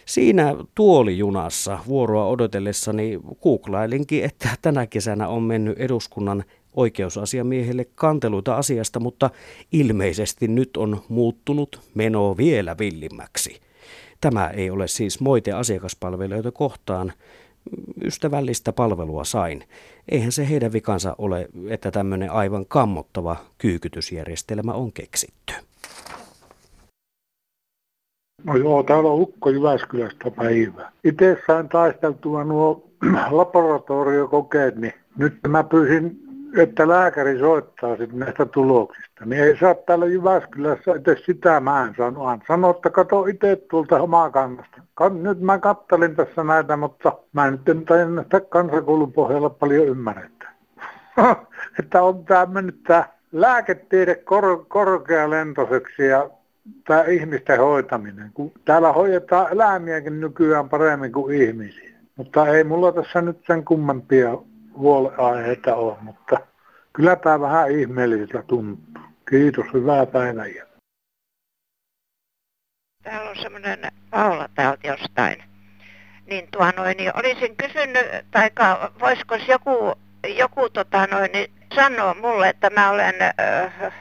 Siinä 0.07 0.55
tuolijunassa 0.75 1.79
vuoroa 1.87 2.27
odotellessani 2.27 3.21
googlailinkin, 3.43 4.25
että 4.25 4.49
tänä 4.63 4.87
kesänä 4.87 5.29
on 5.29 5.43
mennyt 5.43 5.79
eduskunnan 5.79 6.45
oikeusasiamiehelle 6.75 7.87
kanteluita 7.95 8.57
asiasta, 8.57 9.01
mutta 9.01 9.31
ilmeisesti 9.73 10.49
nyt 10.49 10.77
on 10.77 11.03
muuttunut 11.09 11.81
meno 11.95 12.37
vielä 12.37 12.77
villimmäksi. 12.79 13.61
Tämä 14.21 14.49
ei 14.49 14.71
ole 14.71 14.89
siis 14.89 15.21
moite 15.21 15.53
asiakaspalvelijoita 15.53 16.53
kohtaan. 16.53 17.13
Ystävällistä 18.05 18.73
palvelua 18.73 19.25
sain. 19.25 19.65
Eihän 20.09 20.33
se 20.33 20.49
heidän 20.49 20.73
vikansa 20.73 21.15
ole, 21.19 21.49
että 21.69 21.91
tämmöinen 21.91 22.31
aivan 22.31 22.67
kammottava 22.67 23.37
kyykytysjärjestelmä 23.59 24.73
on 24.73 24.93
keksitty. 24.93 25.55
No 28.45 28.57
joo, 28.57 28.83
täällä 28.83 29.11
on 29.11 29.21
Ukko 29.21 29.51
Jyväskylästä 29.51 30.31
päivä. 30.31 30.93
Itse 31.05 31.37
sain 31.47 31.69
taisteltua 31.69 32.45
nuo 32.45 32.91
laboratoriokokeet, 33.31 34.77
niin 34.77 34.95
nyt 35.17 35.35
mä 35.49 35.65
pyysin 35.65 36.24
että 36.63 36.89
lääkäri 36.89 37.39
soittaa 37.39 37.97
sitten 37.97 38.19
näistä 38.19 38.47
tuloksista, 38.47 39.25
niin 39.25 39.43
ei 39.43 39.59
saa 39.59 39.75
täällä 39.75 40.07
Jyväskylässä 40.07 40.91
edes 40.91 41.25
sitä 41.25 41.61
mä 41.61 41.85
en. 41.85 41.95
Sano, 42.47 42.71
että 42.71 42.91
kato 42.91 43.27
itse 43.27 43.57
tuolta 43.57 44.03
omaa 44.03 44.31
kannasta. 44.31 44.83
Nyt 45.23 45.41
mä 45.41 45.59
kattelin 45.59 46.17
tässä 46.17 46.45
näitä, 46.45 46.77
mutta 46.77 47.13
mä 47.33 47.47
en 47.47 47.61
nyt 47.67 47.91
en 47.91 48.15
näistä 48.15 48.41
kansakoulun 48.41 49.13
pohjalla 49.13 49.51
paljon 49.51 49.87
ymmärretä. 49.87 50.49
että 51.79 52.03
on 52.03 52.25
tämä 52.25 52.47
mennyt 52.47 52.83
tämä 52.83 53.09
lääketiede 53.33 54.15
kor- 54.15 54.65
korkealentoiseksi 54.69 56.07
ja 56.07 56.31
tämä 56.87 57.03
ihmisten 57.03 57.59
hoitaminen. 57.59 58.31
Kun 58.35 58.53
täällä 58.65 58.93
hoidetaan 58.93 59.53
eläimiäkin 59.53 60.21
nykyään 60.21 60.69
paremmin 60.69 61.13
kuin 61.13 61.43
ihmisiä. 61.43 61.95
Mutta 62.17 62.49
ei 62.49 62.65
mulla 62.65 62.93
tässä 62.93 63.23
nyt 63.23 63.39
sen 63.47 63.65
kummempia 63.65 64.39
huoleaiheita 64.77 65.77
on, 65.77 65.97
mutta 66.01 66.37
kyllä 66.93 67.17
tämä 67.17 67.41
vähän 67.41 67.71
ihmeelliseltä 67.71 68.43
tuntuu. 68.43 69.03
Kiitos, 69.31 69.67
hyvää 69.75 70.07
päivää. 70.07 70.47
Täällä 73.03 73.31
on 73.31 73.37
semmoinen 73.43 73.79
Paula 74.11 74.49
täältä 74.55 74.89
jostain. 74.89 75.45
Niin, 76.27 76.49
tuo 76.53 76.71
noin, 76.77 76.97
niin 76.97 77.17
olisin 77.17 77.57
kysynyt, 77.57 78.07
tai 78.31 78.51
voisiko 79.01 79.35
joku, 79.49 79.93
joku 80.37 80.71
tota 80.71 81.07
noin, 81.07 81.33
niin 81.33 81.51
sanoa 81.75 82.15
mulle, 82.15 82.49
että 82.49 82.71
mä 82.71 82.91
olen 82.91 83.15
äh, 83.23 83.93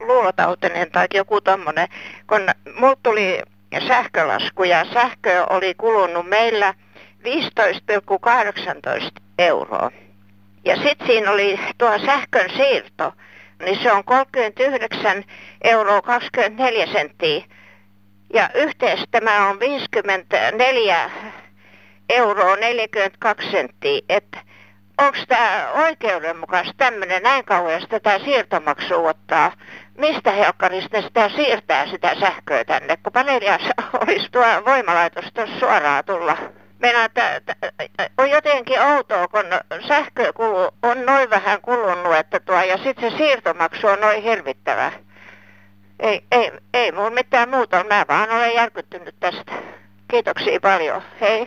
luulotautinen 0.00 0.90
tai 0.90 1.06
joku 1.14 1.40
tommonen, 1.40 1.88
kun 2.26 2.40
mulla 2.80 2.96
tuli 3.02 3.42
sähkölasku 3.88 4.64
ja 4.64 4.84
sähkö 4.92 5.46
oli 5.50 5.74
kulunut 5.74 6.28
meillä 6.28 6.74
15,18 7.24 7.24
euroa. 9.38 9.90
Ja 10.64 10.76
sitten 10.76 11.06
siinä 11.06 11.30
oli 11.30 11.60
tuo 11.78 11.98
sähkön 11.98 12.50
siirto, 12.56 13.12
niin 13.64 13.82
se 13.82 13.92
on 13.92 14.04
39 14.04 15.24
euroa 15.64 16.02
24 16.02 16.86
senttiä. 16.86 17.44
Ja 18.34 18.50
yhteensä 18.54 19.04
tämä 19.10 19.48
on 19.48 19.60
54 19.60 21.10
euroa 22.08 22.56
42 22.56 23.50
senttiä. 23.50 24.00
Että 24.08 24.38
onko 24.98 25.18
tämä 25.28 25.70
oikeudenmukaista 25.74 26.74
tämmöinen 26.76 27.22
näin 27.22 27.44
kauan 27.44 27.88
tätä 27.88 28.18
siirtomaksua 28.18 29.10
ottaa? 29.10 29.52
Mistä 29.98 30.30
helkkarista 30.30 31.02
sitä 31.02 31.28
siirtää 31.28 31.86
sitä 31.86 32.14
sähköä 32.20 32.64
tänne, 32.64 32.96
kun 32.96 33.12
paneelia 33.12 33.58
olisi 34.06 34.30
tuo 34.32 34.44
voimalaitos 34.66 35.24
tuossa 35.34 35.58
suoraan 35.58 36.04
tulla? 36.04 36.36
Meillä 36.84 37.08
on 38.18 38.30
jotenkin 38.30 38.80
outoa, 38.80 39.28
kun 39.28 39.44
sähkökulu 39.88 40.70
on 40.82 41.06
noin 41.06 41.30
vähän 41.30 41.60
kulunut, 41.60 42.14
että 42.14 42.40
tuo, 42.40 42.62
ja 42.62 42.76
sitten 42.76 43.10
se 43.10 43.16
siirtomaksu 43.16 43.86
on 43.86 44.00
noin 44.00 44.22
hirvittävä. 44.22 44.92
Ei, 46.00 46.24
ei, 46.32 46.52
ei 46.74 46.92
mulla 46.92 47.10
mitään 47.10 47.48
muuta, 47.48 47.84
mä 47.84 48.04
vaan 48.08 48.30
olen 48.30 48.54
järkyttynyt 48.54 49.14
tästä. 49.20 49.52
Kiitoksia 50.10 50.60
paljon, 50.60 51.02
hei. 51.20 51.46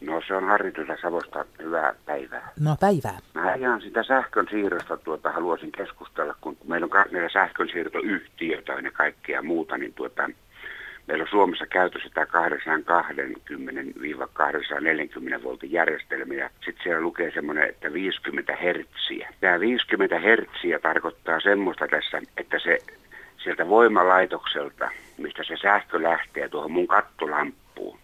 No 0.00 0.22
se 0.26 0.34
on 0.34 0.44
Harri 0.44 0.72
tuossa 0.72 0.96
Savosta. 1.02 1.44
Hyvää 1.62 1.94
päivää. 2.06 2.52
No 2.60 2.76
päivää. 2.80 3.18
Mä 3.34 3.54
ihan 3.54 3.80
sitä 3.80 4.02
sähkön 4.02 4.46
siirrosta 4.50 4.96
tuota 4.96 5.32
haluaisin 5.32 5.72
keskustella, 5.72 6.34
kun 6.40 6.56
meillä 6.64 6.84
on 6.84 7.04
meillä 7.10 7.28
sähkön 7.32 7.68
siirtoyhtiötä 7.68 8.72
ja 8.72 8.90
kaikkea 8.90 9.42
muuta, 9.42 9.78
niin 9.78 9.94
tuota, 9.94 10.30
Meillä 11.08 11.22
on 11.22 11.28
Suomessa 11.30 11.66
käytössä 11.66 12.08
tämä 12.14 12.26
220-240 15.38 15.42
voltin 15.42 15.72
järjestelmä 15.72 16.34
ja 16.34 16.50
sitten 16.64 16.82
siellä 16.82 17.00
lukee 17.00 17.30
semmoinen, 17.30 17.68
että 17.68 17.92
50 17.92 18.56
hertsiä. 18.56 19.28
Tämä 19.40 19.60
50 19.60 20.18
hertsiä 20.18 20.78
tarkoittaa 20.78 21.40
semmoista 21.40 21.88
tässä, 21.88 22.22
että 22.36 22.58
se 22.58 22.78
sieltä 23.42 23.68
voimalaitokselta, 23.68 24.90
mistä 25.18 25.44
se 25.44 25.56
sähkö 25.56 26.02
lähtee 26.02 26.48
tuohon 26.48 26.72
mun 26.72 26.86
kattolamppuun, 26.86 27.98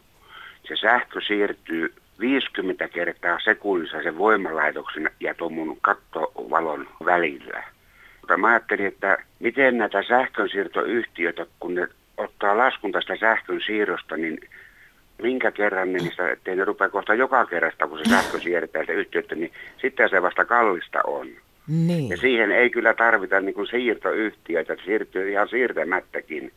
se 0.68 0.76
sähkö 0.76 1.20
siirtyy 1.20 1.94
50 2.20 2.88
kertaa 2.88 3.38
sekunnissa 3.44 4.02
sen 4.02 4.18
voimalaitoksen 4.18 5.11
ja 5.20 5.34
tuon 5.34 5.52
mun 5.52 5.78
kattovalon 5.80 6.88
välillä. 7.04 7.64
Mutta 8.20 8.37
mä 8.37 8.49
ajattelin, 8.49 8.87
että 8.87 9.18
miten 9.40 9.78
näitä 9.78 10.02
sähkönsiirtoyhtiöitä, 10.02 11.46
kun 11.61 11.75
ne 11.75 11.88
ottaa 12.16 12.59
laskun 12.59 12.92
tästä 12.92 13.16
sähkön 13.16 13.61
siirrosta, 13.66 14.16
niin 14.16 14.38
minkä 15.23 15.50
kerran, 15.50 15.92
niistä, 15.92 16.30
ettei 16.30 16.56
ne 16.56 16.64
rupea 16.64 16.88
kohta 16.88 17.14
joka 17.14 17.47
kerrasta, 17.47 17.87
kun 17.87 17.99
se 17.99 18.11
sähkö 18.11 18.40
siirtää 18.40 18.83
yhtiötä, 18.88 19.35
niin 19.35 19.52
sitten 19.80 20.09
se 20.09 20.23
vasta 20.23 20.44
kallista 20.44 21.00
on. 21.06 21.28
Niin. 21.68 22.09
Ja 22.09 22.16
siihen 22.16 22.52
ei 22.52 22.71
kyllä 22.71 22.94
tarvita 22.94 23.40
niin 23.40 23.54
kuin 23.54 23.66
siirtoyhtiöitä, 23.66 24.73
että 24.73 24.85
siirtyy 24.85 25.30
ihan 25.30 25.49
siirtämättäkin. 25.49 26.52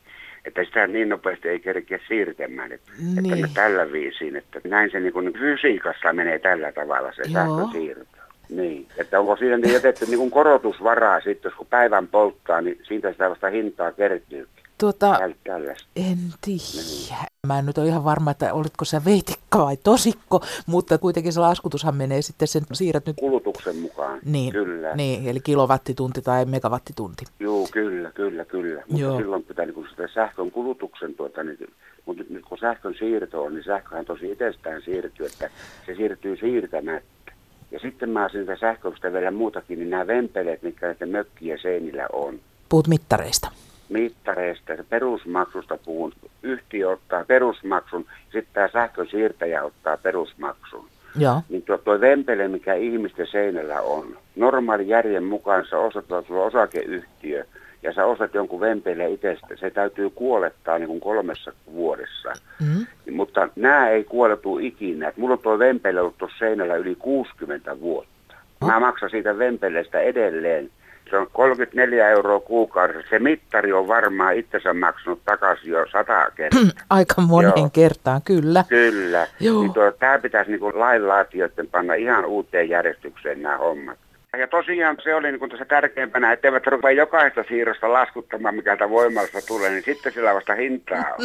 Että 0.45 0.63
sitä 0.63 0.87
niin 0.87 1.09
nopeasti 1.09 1.49
ei 1.49 1.59
kerkeä 1.59 1.99
siirtämään. 2.07 2.71
Että, 2.71 2.91
Niin. 2.99 3.19
että 3.19 3.41
me 3.41 3.47
tällä 3.53 3.91
viisiin, 3.91 4.35
että 4.35 4.61
näin 4.63 4.91
se 4.91 4.99
niin 4.99 5.13
kuin 5.13 5.33
fysiikassa 5.33 6.13
menee 6.13 6.39
tällä 6.39 6.71
tavalla 6.71 7.11
se 7.11 7.21
Joo. 7.25 7.33
sähkön 7.33 7.71
siirto. 7.71 8.17
Niin, 8.49 8.87
että 8.97 9.19
onko 9.19 9.37
siinä 9.37 9.67
jätetty 9.73 10.05
niin 10.05 10.17
kuin 10.17 10.31
korotusvaraa 10.31 11.21
sitten, 11.21 11.49
jos 11.49 11.57
kun 11.57 11.67
päivän 11.67 12.07
polttaa, 12.07 12.61
niin 12.61 12.79
siitä 12.83 13.11
sitä 13.11 13.29
vasta 13.29 13.49
hintaa 13.49 13.91
kertyy. 13.91 14.47
Tuota, 14.79 15.19
tällaista. 15.43 15.88
en 15.96 16.17
tiedä. 16.41 17.25
Mä 17.48 17.60
en 17.60 17.65
nyt 17.65 17.77
ole 17.77 17.88
ihan 17.88 18.03
varma, 18.03 18.31
että 18.31 18.53
olitko 18.53 18.86
sä 18.86 19.01
veitikka 19.05 19.60
vai 19.60 19.77
tosikko, 19.77 20.41
mutta 20.65 20.98
kuitenkin 20.98 21.34
se 21.34 21.39
laskutushan 21.39 21.96
menee 21.96 22.22
sitten 22.22 22.48
sen 22.48 22.62
siirrät 22.74 23.05
nyt. 23.05 23.15
Kulutuksen 23.19 23.75
mukaan, 23.75 24.19
Niin, 24.25 24.51
kyllä. 24.53 24.96
niin, 24.96 25.27
eli 25.27 25.39
kilowattitunti 25.39 26.22
tai 26.22 26.46
megawattitunti. 26.46 27.25
Joo, 27.39 27.67
kyllä, 27.72 28.12
kyllä, 28.12 28.46
kyllä. 28.46 28.81
Mutta 28.88 29.01
Joo. 29.01 29.17
silloin 29.17 29.43
pitää 29.43 29.65
niin 29.65 29.74
kun 29.74 29.88
sitä 29.89 30.07
sähkön 30.13 30.51
kulutuksen, 30.51 31.15
tuota, 31.15 31.43
niin, 31.43 31.57
mutta 32.05 32.24
nyt, 32.24 32.29
nyt 32.29 32.46
kun 32.46 32.57
sähkön 32.57 32.96
siirto 33.00 33.43
on, 33.43 33.53
niin 33.55 33.63
sähköhän 33.63 34.05
tosi 34.05 34.31
itsestään 34.31 34.81
siirtyy, 34.81 35.25
että 35.25 35.50
se 35.86 35.96
siirtyy 35.96 36.38
siirtämättä. 36.38 37.31
Ja 37.72 37.79
sitten 37.79 38.10
mä 38.10 38.29
siitä 38.29 38.57
sähköstä 38.60 39.13
vielä 39.13 39.31
muutakin, 39.31 39.79
niin 39.79 39.89
nämä 39.89 40.07
vempeleet, 40.07 40.62
mitkä 40.63 40.86
näiden 40.86 41.10
mökkien 41.10 41.60
seinillä 41.62 42.07
on, 42.13 42.39
Puhut 42.69 42.88
mittareista. 42.88 43.50
Mittareista 43.89 44.74
ja 44.74 44.84
perusmaksusta 44.89 45.77
puhun. 45.86 46.13
Yhtiö 46.44 46.89
ottaa 46.89 47.25
perusmaksun, 47.25 48.06
sitten 48.24 48.53
tämä 48.53 48.67
sähkön 48.67 49.08
siirtäjä 49.08 49.63
ottaa 49.63 49.98
perusmaksun. 49.98 50.88
Joo. 51.15 51.41
Niin 51.50 51.62
tuo, 51.62 51.77
tuo 51.77 52.01
vempele, 52.01 52.48
mikä 52.48 52.74
ihmisten 52.74 53.27
seinällä 53.27 53.82
on, 53.82 54.17
normaali 54.36 54.88
järjen 54.89 55.24
mukaan 55.24 55.65
sä 55.70 55.77
ostat 55.77 56.06
sulla 56.27 56.44
osakeyhtiö 56.44 57.46
ja 57.84 57.94
sä 57.94 58.06
ostat 58.06 58.34
jonkun 58.34 58.60
vempeleen 58.60 59.13
itsestä, 59.13 59.48
se 59.56 59.70
täytyy 59.70 60.10
kuolettaa 60.10 60.77
niin 60.77 60.88
kuin 60.88 61.00
kolmessa 61.00 61.51
vuodessa. 61.74 62.34
Mm. 62.62 62.86
Mutta 63.15 63.50
nämä 63.56 63.89
ei 63.89 64.03
kuoletu 64.03 64.60
ikinä. 64.60 65.08
Et 65.08 65.17
mulla 65.17 65.34
on 65.34 65.39
tuo 65.39 65.60
vempele 65.60 66.01
ollut 66.01 66.17
tuossa 66.17 66.38
seinällä 66.39 66.75
yli 66.75 66.96
60 66.96 67.79
vuotta. 67.79 68.36
Mä 68.65 68.79
maksan 68.79 69.10
siitä 69.10 69.38
vempeleestä 69.38 70.00
edelleen. 70.00 70.70
Se 71.09 71.17
on 71.17 71.27
34 71.33 72.09
euroa 72.09 72.39
kuukaudessa. 72.39 73.09
Se 73.09 73.19
mittari 73.19 73.73
on 73.73 73.87
varmaan 73.87 74.35
itsensä 74.35 74.73
maksanut 74.73 75.21
takaisin 75.25 75.71
jo 75.71 75.85
sata 75.91 76.31
kertaa. 76.35 76.61
Aika 76.89 77.21
moneen 77.21 77.53
Joo. 77.57 77.69
kertaan, 77.73 78.21
kyllä. 78.21 78.63
Kyllä. 78.69 79.27
Joo. 79.39 79.61
Niin 79.61 79.73
tuo, 79.73 79.91
tämä 79.91 80.19
pitäisi 80.19 80.51
niin 80.51 80.79
lainlaatijoiden 80.79 81.67
panna 81.67 81.93
ihan 81.93 82.25
uuteen 82.25 82.69
järjestykseen 82.69 83.41
nämä 83.41 83.57
hommat. 83.57 83.97
Ja 84.38 84.48
tosiaan 84.48 84.98
se 85.03 85.15
oli 85.15 85.31
niin 85.31 85.50
tässä 85.50 85.65
tärkeimpänä, 85.65 86.34
etteivät 86.34 86.67
rupea 86.67 86.91
jokaista 86.91 87.43
siirrosta 87.48 87.93
laskuttamaan, 87.93 88.55
mikä 88.55 88.72
tätä 88.72 88.89
voimallista 88.89 89.39
tulee, 89.48 89.69
niin 89.69 89.84
sitten 89.84 90.13
sillä 90.13 90.34
vasta 90.34 90.55
hintaa 90.55 91.15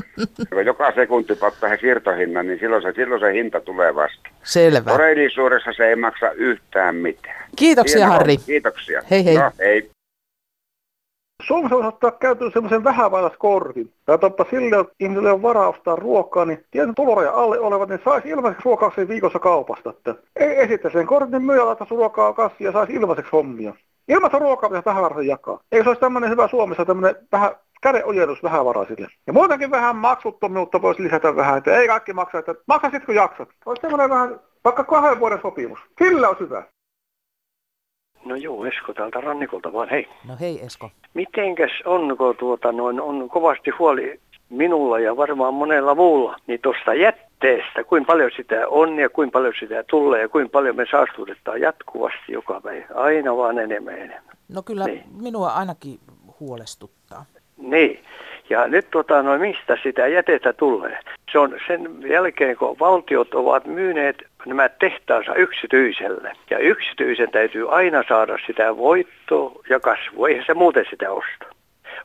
on. 0.54 0.64
Joka 0.66 0.92
sekunti 0.92 1.32
ottaa 1.40 1.68
he 1.68 1.78
siirtohinnan, 1.80 2.47
niin 2.47 2.59
silloin 2.59 2.82
se, 2.82 2.92
silloin 2.92 3.21
se 3.21 3.32
hinta 3.32 3.61
tulee 3.61 3.94
vasta. 3.94 4.28
Selvä. 4.42 4.90
Todellisuudessa 4.90 5.73
se 5.73 5.88
ei 5.88 5.97
maksa 5.97 6.32
yhtään 6.32 6.94
mitään. 6.94 7.44
Kiitoksia, 7.56 7.99
Hieno 7.99 8.12
Harri. 8.12 8.37
Kiitoksia. 8.37 9.02
Hei, 9.11 9.25
hei. 9.25 9.37
No, 9.37 9.50
hei. 9.59 9.90
Suomessa 11.46 11.76
voisi 11.76 11.88
ottaa 11.88 12.11
käyttöön 12.11 12.52
semmoisen 12.52 12.84
vähävaraiskortin. 12.84 13.92
Tai 14.06 14.18
toppa 14.18 14.44
sille, 14.50 14.80
että 14.80 14.94
ihmisille 15.00 15.32
on 15.32 15.42
varaa 15.42 15.68
ostaa 15.68 15.96
ruokaa, 15.96 16.44
niin 16.44 16.64
tietyn 16.70 16.94
tuloraja 16.94 17.33
alle 17.33 17.61
olevat, 17.61 17.88
niin 17.88 18.00
saisi 18.05 18.28
ilmaiseksi 18.28 18.64
ruokauksen 18.64 19.09
viikossa 19.09 19.38
kaupasta. 19.38 19.90
Että 19.90 20.14
ei 20.37 20.61
esitä 20.61 20.90
sen 20.90 21.07
kortin 21.07 21.42
myyjä 21.42 21.66
laittaisi 21.66 21.94
ruokaa 21.94 22.33
kassiin 22.33 22.66
ja 22.66 22.72
saisi 22.72 22.92
ilmaiseksi 22.92 23.33
hommia. 23.33 23.74
Ilmaista 24.09 24.38
ruokaa 24.38 24.70
pitäisi 24.70 24.87
vähävaraisen 24.87 25.26
jakaa. 25.26 25.61
Eikö 25.72 25.85
se 25.85 25.90
olisi 25.90 26.00
tämmöinen 26.00 26.31
hyvä 26.31 26.48
Suomessa 26.48 26.85
tämmöinen 26.85 27.16
vähän 27.33 27.50
kädenojennus 27.83 28.42
vähävaraisille. 28.42 29.09
Ja 29.26 29.33
muutenkin 29.33 29.70
vähän 29.70 29.96
maksuttomuutta 29.96 30.83
voisi 30.83 31.02
lisätä 31.02 31.37
vähän, 31.37 31.59
että 31.59 31.76
ei 31.76 31.88
kaikki 31.88 32.12
maksa, 32.12 32.38
että 32.38 32.55
maksa 32.66 32.87
sitten 32.87 33.07
kun 33.07 33.14
jaksat. 33.14 33.48
Olisi 33.66 33.81
semmoinen 33.81 34.11
vähän, 34.11 34.40
vaikka 34.64 34.85
kahden 34.85 35.20
vuoden 35.20 35.40
sopimus. 35.42 35.78
Sillä 35.98 36.28
olisi 36.28 36.44
hyvä. 36.44 36.62
No 38.24 38.35
joo, 38.37 38.64
Esko 38.66 38.94
täältä 38.94 39.20
rannikolta 39.20 39.72
vaan, 39.72 39.88
hei. 39.88 40.08
No 40.28 40.35
hei 40.40 40.61
Esko. 40.64 40.90
Mitenkäs 41.14 41.70
onko 41.85 42.35
tuota 42.35 42.72
noin, 42.72 43.00
on 43.00 43.28
kovasti 43.28 43.70
huoli 43.78 44.20
minulla 44.48 44.98
ja 44.98 45.16
varmaan 45.16 45.54
monella 45.54 45.94
muulla, 45.94 46.37
niin 46.46 46.61
tuosta 46.62 46.94
jätteestä, 46.94 47.85
kuinka 47.85 48.12
paljon 48.12 48.30
sitä 48.37 48.68
on 48.68 48.98
ja 48.98 49.08
kuinka 49.11 49.32
paljon 49.32 49.54
sitä 49.61 49.85
tulee 49.90 50.20
ja 50.20 50.28
kuinka 50.28 50.50
paljon 50.52 50.76
me 50.76 50.87
saastutetaan 50.90 51.61
jatkuvasti 51.61 52.32
joka 52.32 52.61
päivä, 52.61 52.85
aina 52.94 53.37
vaan 53.37 53.58
enemmän 53.58 53.94
enemmän. 53.94 54.37
No 54.48 54.62
kyllä 54.62 54.85
Niin. 54.85 55.02
minua 55.22 55.48
ainakin 55.48 55.98
huolestuttaa. 56.40 57.24
Niin, 57.56 58.00
ja 58.50 58.66
nyt 58.68 58.87
tota, 58.90 59.22
no, 59.22 59.38
mistä 59.38 59.78
sitä 59.83 60.07
jätettä 60.07 60.52
tulee? 60.52 60.98
Se 61.33 61.38
on 61.38 61.57
sen 61.66 61.88
jälkeen, 62.07 62.57
kun 62.57 62.78
valtiot 62.78 63.35
ovat 63.35 63.66
myyneet 63.66 64.16
nämä 64.46 64.68
tehtaansa 64.68 65.35
yksityiselle. 65.35 66.33
Ja 66.50 66.59
yksityisen 66.59 67.31
täytyy 67.31 67.74
aina 67.74 68.05
saada 68.09 68.38
sitä 68.46 68.76
voittoa 68.76 69.52
ja 69.68 69.81
kasvua, 69.81 70.28
eihän 70.28 70.44
se 70.46 70.55
muuten 70.55 70.85
sitä 70.90 71.11
osta. 71.11 71.46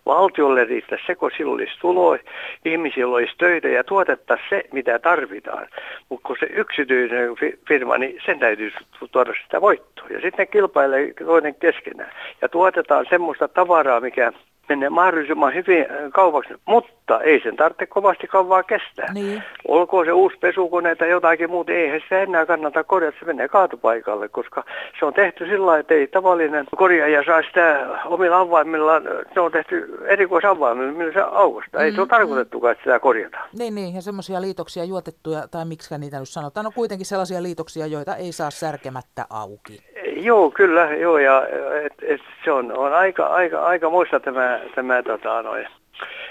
Valtiolle 0.06 0.64
riittäisi 0.64 1.06
se, 1.06 1.16
kun 1.16 1.32
sillä 1.38 1.54
olisi 1.54 1.80
tuloja, 1.82 2.24
ihmisillä 2.66 3.16
olisi 3.16 3.34
töitä 3.38 3.68
ja 3.68 3.84
tuotettaisiin 3.84 4.50
se, 4.50 4.64
mitä 4.72 5.00
tarvitaan. 5.00 5.68
Mutta 6.10 6.28
kun 6.28 6.36
se 6.40 6.46
yksityinen 6.46 7.36
fi- 7.36 7.60
firma, 7.68 7.98
niin 7.98 8.22
sen 8.26 8.40
täytyy 8.40 8.72
tuoda 9.12 9.34
sitä 9.44 9.62
voittoa. 9.62 10.08
Ja 10.10 10.22
sitten 10.22 10.48
kilpailee 10.48 11.14
toinen 11.26 11.56
keskenään. 11.56 12.12
Ja 12.42 12.50
tuotetaan 12.50 13.06
semmoista 13.10 13.48
tavaraa, 13.48 14.00
mikä 14.00 14.32
menee 14.70 14.90
mahdollisimman 14.90 15.54
hyvin 15.54 15.82
äh, 15.82 15.98
kaupaksi, 16.14 16.54
mutta 16.66 17.22
ei 17.22 17.40
sen 17.44 17.56
tarvitse 17.56 17.86
kovasti 17.86 18.28
kauaa 18.28 18.64
kestää. 18.64 19.14
Niin. 19.14 19.44
Olkoon 19.68 20.06
se 20.06 20.12
uusi 20.12 20.38
pesukone 20.38 20.96
tai 20.96 21.10
jotakin 21.10 21.50
muuta, 21.50 21.72
eihän 21.72 22.00
sitä 22.02 22.22
enää 22.22 22.46
kannata 22.46 22.84
korjata, 22.84 23.18
se 23.20 23.26
menee 23.26 23.48
kaatopaikalle, 23.48 24.30
koska 24.30 24.64
se 25.00 25.06
on 25.06 25.14
tehty 25.14 25.46
sillä 25.46 25.66
lailla, 25.66 25.80
että 25.80 25.94
ei 25.94 26.08
tavallinen 26.08 26.66
korjaaja 26.76 27.24
saa 27.26 27.42
sitä 27.42 27.88
omilla 28.06 28.40
avaimillaan, 28.40 29.04
se 29.34 29.40
on 29.40 29.52
tehty 29.52 29.98
erikoisavaimilla, 30.08 30.92
millä 30.94 31.14
se 31.14 31.20
aukosta. 31.32 31.84
Ei 31.84 31.92
se 31.92 32.02
ole 32.02 32.08
Mm, 32.08 32.10
tarkoitettukaan, 32.10 32.72
että 32.72 32.84
sitä 32.84 33.00
korjataan. 33.00 33.50
Niin, 33.60 33.76
niin, 33.76 33.96
ja 33.96 34.02
semmoisia 34.02 34.42
liitoksia 34.42 34.84
juotettuja, 34.84 35.48
tai 35.48 35.66
miksi 35.66 35.98
niitä 35.98 36.20
nyt 36.20 36.30
sanotaan, 36.30 36.64
no 36.64 36.72
kuitenkin 36.76 37.06
sellaisia 37.06 37.44
liitoksia, 37.44 37.88
joita 37.88 38.16
ei 38.16 38.32
saa 38.32 38.52
särkemättä 38.52 39.26
auki. 39.30 39.80
Joo, 40.18 40.52
kyllä, 40.52 40.96
joo, 40.96 41.18
ja 41.18 41.48
et, 41.84 41.94
et, 42.02 42.22
se 42.46 42.52
on, 42.52 42.78
on 42.78 42.94
aika, 42.94 43.26
aika, 43.26 43.60
aika 43.60 43.90
muista 43.90 44.20
tämä, 44.20 44.60
tämä 44.76 45.04
tota, 45.04 45.42
noin. 45.42 45.68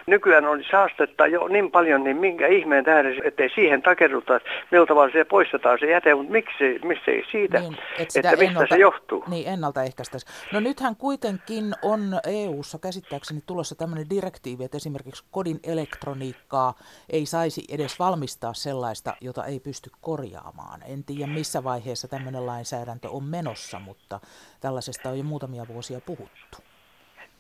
Nykyään 0.07 0.45
on 0.45 0.65
saastetta 0.71 1.27
jo 1.27 1.49
niin 1.49 1.71
paljon, 1.71 2.05
niin 2.05 2.17
minkä 2.17 2.47
ihmeen 2.47 2.85
tähden, 2.85 3.21
ettei 3.25 3.51
siihen 3.55 3.83
takerruta, 3.83 4.41
millä 4.71 4.87
tavalla 4.87 5.13
se 5.13 5.25
poistetaan 5.25 5.79
se 5.79 5.91
jäte, 5.91 6.15
mutta 6.15 6.33
miksi, 6.33 6.79
miksi 6.85 7.11
ei 7.11 7.25
siitä, 7.31 7.61
Niin, 7.61 7.79
et 7.99 8.09
että 8.17 8.31
mistä 8.31 8.45
ennalta, 8.45 8.75
se 8.75 8.81
johtuu. 8.81 9.25
Niin, 9.29 9.49
ennaltaehkäistäisi. 9.49 10.27
No 10.53 10.61
nythän 10.61 10.97
kuitenkin 10.97 11.75
on 11.83 12.01
EU-ssa 12.27 12.79
käsittääkseni 12.79 13.41
tulossa 13.47 13.75
tämmöinen 13.75 14.11
direktiivi, 14.11 14.65
että 14.65 14.77
esimerkiksi 14.77 15.25
kodin 15.31 15.61
elektroniikkaa 15.65 16.75
ei 17.11 17.27
saisi 17.27 17.65
edes 17.71 17.99
valmistaa 17.99 18.55
sellaista, 18.55 19.15
jota 19.21 19.45
ei 19.45 19.61
pysty 19.61 19.91
korjaamaan. 20.01 20.81
En 20.89 21.05
tiedä 21.05 21.33
missä 21.33 21.65
vaiheessa 21.65 22.09
tämmöinen 22.09 22.47
lainsäädäntö 22.47 23.11
on 23.11 23.25
menossa, 23.25 23.79
mutta 23.79 24.21
tällaisesta 24.61 25.11
on 25.11 25.19
jo 25.19 25.25
muutamia 25.25 25.67
vuosia 25.69 26.01
puhuttu. 26.07 26.66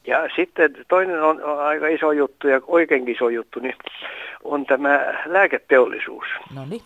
Ja 0.07 0.29
sitten 0.37 0.75
toinen 0.89 1.23
on, 1.23 1.45
on 1.45 1.61
aika 1.61 1.89
iso 1.89 2.13
juttu 2.13 2.49
ja 2.49 2.61
oikein 2.67 3.09
iso 3.09 3.29
juttu, 3.29 3.61
niin 3.61 3.75
on 4.45 4.67
tämä 4.67 5.23
lääketeollisuus. 5.27 6.27
No 6.55 6.67
niin. 6.71 6.83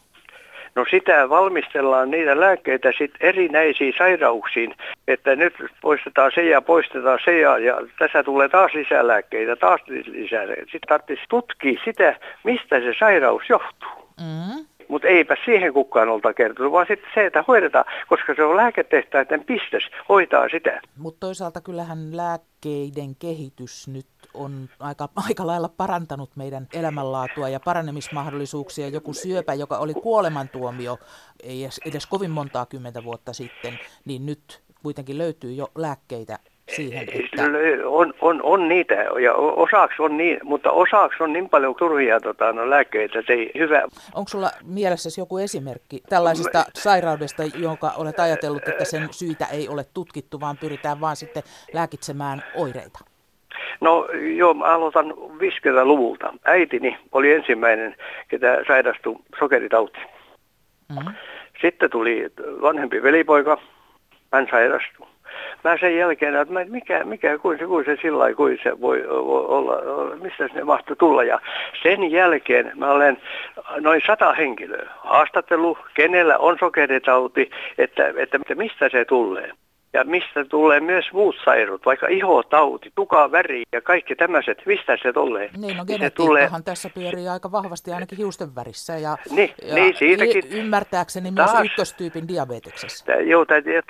No 0.75 0.85
sitä 0.91 1.29
valmistellaan 1.29 2.11
niitä 2.11 2.41
lääkkeitä 2.41 2.93
sitten 2.99 3.29
erinäisiin 3.29 3.95
sairauksiin, 3.99 4.75
että 5.09 5.37
nyt 5.37 5.55
poistetaan 5.83 6.33
se 6.35 6.43
ja 6.43 6.63
poistetaan 6.63 7.19
se 7.25 7.39
ja, 7.39 7.59
ja 7.59 7.81
tässä 7.99 8.23
tulee 8.23 8.49
taas 8.49 8.75
lisää 8.75 9.07
lääkkeitä, 9.07 9.57
taas 9.57 9.81
lisää. 9.89 10.47
Sitten 10.47 10.89
tarvitsisi 10.89 11.29
tutkia 11.29 11.81
sitä, 11.85 12.17
mistä 12.45 12.81
se 12.81 12.95
sairaus 12.99 13.43
johtuu. 13.49 14.09
Mm. 14.21 14.70
Mutta 14.91 15.09
eipä 15.09 15.37
siihen 15.45 15.73
kukaan 15.73 16.09
olta 16.09 16.35
kertonut, 16.35 16.73
vaan 16.73 16.87
sitten 16.89 17.11
se, 17.15 17.27
että 17.27 17.45
hoidetaan, 17.49 17.85
koska 18.09 18.35
se 18.35 18.45
on 18.45 18.57
lääketehtaiden 18.57 19.45
pistes, 19.45 19.83
hoitaa 20.09 20.49
sitä. 20.49 20.81
Mutta 20.97 21.21
toisaalta 21.21 21.61
kyllähän 21.61 22.17
lääkkeiden 22.17 23.17
kehitys 23.19 23.89
nyt 23.89 24.07
on 24.35 24.69
aika, 24.81 25.09
aika 25.29 25.47
lailla 25.47 25.69
parantanut 25.69 26.31
meidän 26.37 26.69
elämänlaatua 26.75 27.49
ja 27.49 27.61
paranemismahdollisuuksia. 27.61 28.89
Joku 28.89 29.13
syöpä, 29.13 29.55
joka 29.55 29.79
oli 29.79 29.95
kuolemantuomio 29.95 30.99
ei 31.43 31.65
edes, 31.65 31.81
edes 31.87 32.07
kovin 32.07 32.31
montaa 32.31 32.67
kymmentä 32.67 33.05
vuotta 33.05 33.33
sitten, 33.33 33.79
niin 34.05 34.27
nyt 34.27 34.63
kuitenkin 34.83 35.19
löytyy 35.19 35.53
jo 35.53 35.69
lääkkeitä 35.75 36.39
siihen, 36.77 37.09
että... 37.13 37.43
On, 37.85 38.15
on, 38.21 38.41
on 38.43 38.69
niitä, 38.69 38.95
ja 38.95 39.35
osaksi 39.35 40.03
on 40.03 40.17
niin, 40.17 40.41
mutta 40.43 40.71
osaksi 40.71 41.23
on 41.23 41.33
niin 41.33 41.49
paljon 41.49 41.75
turhia 41.79 42.21
tota, 42.21 42.53
no, 42.53 42.71
lääkkeitä, 42.71 43.19
että 43.19 43.33
ei 43.33 43.51
hyvä. 43.59 43.83
Onko 44.15 44.29
sulla 44.29 44.51
mielessäsi 44.65 45.21
joku 45.21 45.39
esimerkki 45.39 46.03
tällaisesta 46.09 46.65
sairaudesta, 46.75 47.43
jonka 47.59 47.93
olet 47.97 48.21
ajatellut, 48.21 48.69
että 48.69 48.85
sen 48.85 49.09
syitä 49.11 49.47
ei 49.47 49.69
ole 49.69 49.85
tutkittu, 49.95 50.41
vaan 50.41 50.57
pyritään 50.59 51.01
vaan 51.01 51.17
sitten 51.17 51.43
lääkitsemään 51.73 52.43
oireita? 52.55 52.99
No 53.81 54.09
joo, 54.37 54.55
mä 54.55 54.65
aloitan 54.65 55.11
50-luvulta. 55.11 56.35
Äitini 56.45 56.99
oli 57.13 57.33
ensimmäinen, 57.33 57.97
ketä 58.29 58.65
sairastui 58.67 59.17
sokeritautiin. 59.39 60.07
Mm-hmm. 60.89 61.15
Sitten 61.63 61.91
tuli 61.91 62.27
vanhempi 62.63 63.03
velipoika, 63.03 63.59
hän 64.33 64.47
sairastui. 64.51 65.07
Mä 65.65 65.77
sen 65.81 65.97
jälkeen, 65.97 66.37
että 66.37 66.55
mä, 66.55 66.65
mikä, 66.65 67.05
mikä, 67.05 67.39
kuin 67.39 67.59
se, 67.59 67.67
kuin 67.67 67.85
se 67.85 67.97
sillä 68.03 68.35
kuin 68.35 68.59
se 68.63 68.81
voi 68.81 69.07
olla, 69.07 69.77
mistä 70.23 70.49
se 70.55 70.65
mahtui 70.65 70.97
tulla. 70.97 71.25
Ja 71.25 71.41
sen 71.83 72.11
jälkeen 72.11 72.73
mä 72.75 72.91
olen 72.91 73.17
noin 73.81 74.03
sata 74.07 74.33
henkilöä 74.33 74.91
haastattelu, 74.99 75.79
kenellä 75.95 76.39
on 76.39 76.57
sokeritauti, 76.61 77.51
että, 77.79 78.13
että 78.17 78.55
mistä 78.55 78.89
se 78.89 79.05
tulee 79.05 79.53
ja 79.93 80.05
mistä 80.05 80.45
tulee 80.45 80.81
myös 80.81 81.13
muut 81.13 81.37
sairut, 81.45 81.87
vaikka 81.87 82.07
ihotauti, 82.07 82.93
väri 83.33 83.63
ja 83.73 83.81
kaikki 83.81 84.17
tämmöiset, 84.17 84.59
mistä 84.67 84.97
se 85.03 85.13
tulee? 85.13 85.51
Niin, 85.57 85.77
no 85.77 85.85
genetiikkahan 85.85 86.17
tulee... 86.17 86.49
tässä 86.65 86.91
pyörii 86.95 87.29
aika 87.29 87.53
vahvasti 87.53 87.93
ainakin 87.93 88.19
hiusten 88.19 88.55
värissä 88.55 88.99
ja, 88.99 89.19
niin, 89.31 89.55
ja 89.63 89.75
niin, 89.75 89.97
siitäkin... 89.97 90.43
ymmärtääkseni 90.51 91.31
myös 91.31 91.51
taas, 91.51 91.65
ykköstyypin 91.65 92.29
diabeteksessä. 92.29 93.05
Tää, 93.05 93.21
joo, 93.21 93.45
täytyy 93.45 93.81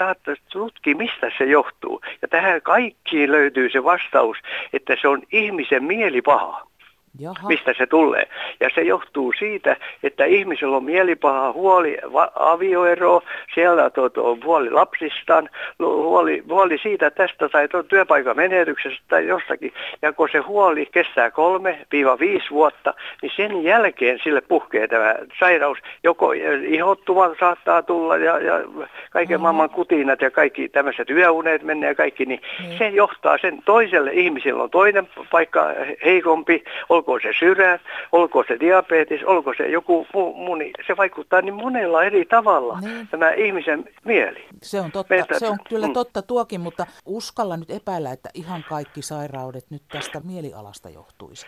tutkia, 0.53 0.97
mistä 0.97 1.31
se 1.39 1.45
johtuu. 1.45 2.01
Ja 2.23 2.29
tähän 2.29 2.63
kaikkiin 2.63 3.33
löytyy 3.33 3.71
se 3.71 3.85
vastaus, 3.85 4.37
että 4.73 4.97
se 5.01 5.09
on 5.09 5.23
ihmisen 5.33 5.85
mielipaha. 5.85 6.71
Jaha. 7.19 7.49
mistä 7.49 7.75
se 7.79 7.87
tulee. 7.87 8.29
Ja 8.61 8.71
se 8.75 8.81
johtuu 8.81 9.33
siitä, 9.39 9.77
että 10.03 10.25
ihmisellä 10.25 10.77
on 10.77 10.85
mielipaha 10.85 11.53
huoli 11.53 11.99
avioero, 12.35 13.23
siellä 13.55 13.91
to, 13.91 14.09
to, 14.09 14.39
huoli 14.45 14.71
lapsistaan, 14.71 15.49
huoli, 15.79 16.43
huoli 16.49 16.79
siitä 16.79 17.11
tästä 17.11 17.49
tai 17.49 17.69
to, 17.69 17.83
työpaikan 17.83 18.37
menetyksestä 18.37 19.05
tai 19.09 19.27
jostakin. 19.27 19.73
Ja 20.03 20.13
kun 20.13 20.29
se 20.33 20.39
huoli 20.39 20.87
kestää 20.87 21.31
kolme 21.31 21.87
viiva 21.93 22.19
viisi 22.19 22.51
vuotta, 22.51 22.95
niin 23.23 23.33
sen 23.37 23.65
jälkeen 23.65 24.19
sille 24.23 24.41
puhkee 24.41 24.89
tämä 24.89 25.15
sairaus. 25.39 25.79
Joko 26.03 26.33
ihottuma 26.67 27.35
saattaa 27.41 27.83
tulla 27.83 28.17
ja, 28.17 28.39
ja 28.39 28.55
kaiken 29.11 29.41
maailman 29.41 29.71
kutinat 29.71 30.21
ja 30.21 30.31
kaikki 30.31 30.69
tämmöiset 30.69 31.11
yöunet 31.11 31.63
menee 31.63 31.89
ja 31.89 31.95
kaikki, 31.95 32.27
niin, 32.27 32.41
niin 32.61 32.79
se 32.79 32.89
johtaa 32.89 33.39
sen 33.39 33.63
toiselle 33.65 34.11
ihmisellä 34.13 34.63
on 34.63 34.71
toinen 34.71 35.09
paikka 35.31 35.67
heikompi, 36.05 36.65
olkoon 37.01 37.21
se 37.23 37.33
syrä, 37.39 37.79
olkoon 38.13 38.45
se 38.49 38.61
diabetes, 38.61 39.25
olkoon 39.25 39.57
se 39.57 39.69
joku 39.69 40.07
muu, 40.15 40.35
muu 40.35 40.55
niin 40.55 40.73
se 40.87 40.97
vaikuttaa 40.97 41.43
niin 41.43 41.55
monella 41.55 42.05
eri 42.05 42.25
tavalla 42.25 42.79
niin. 42.81 43.09
tämä 43.09 43.31
ihmisen 43.31 43.85
mieli. 44.05 44.45
Se 44.63 44.81
on, 44.81 44.93
totta, 44.93 45.15
Meistä, 45.15 45.39
se 45.39 45.49
on 45.49 45.59
kyllä 45.69 45.87
mm. 45.87 45.93
totta 45.93 46.23
tuokin, 46.23 46.61
mutta 46.61 46.87
uskalla 47.07 47.57
nyt 47.57 47.71
epäillä, 47.71 48.13
että 48.13 48.29
ihan 48.35 48.65
kaikki 48.69 49.03
sairaudet 49.03 49.65
nyt 49.71 49.83
tästä 49.93 50.21
mielialasta 50.25 50.91
johtuisi. 50.91 51.47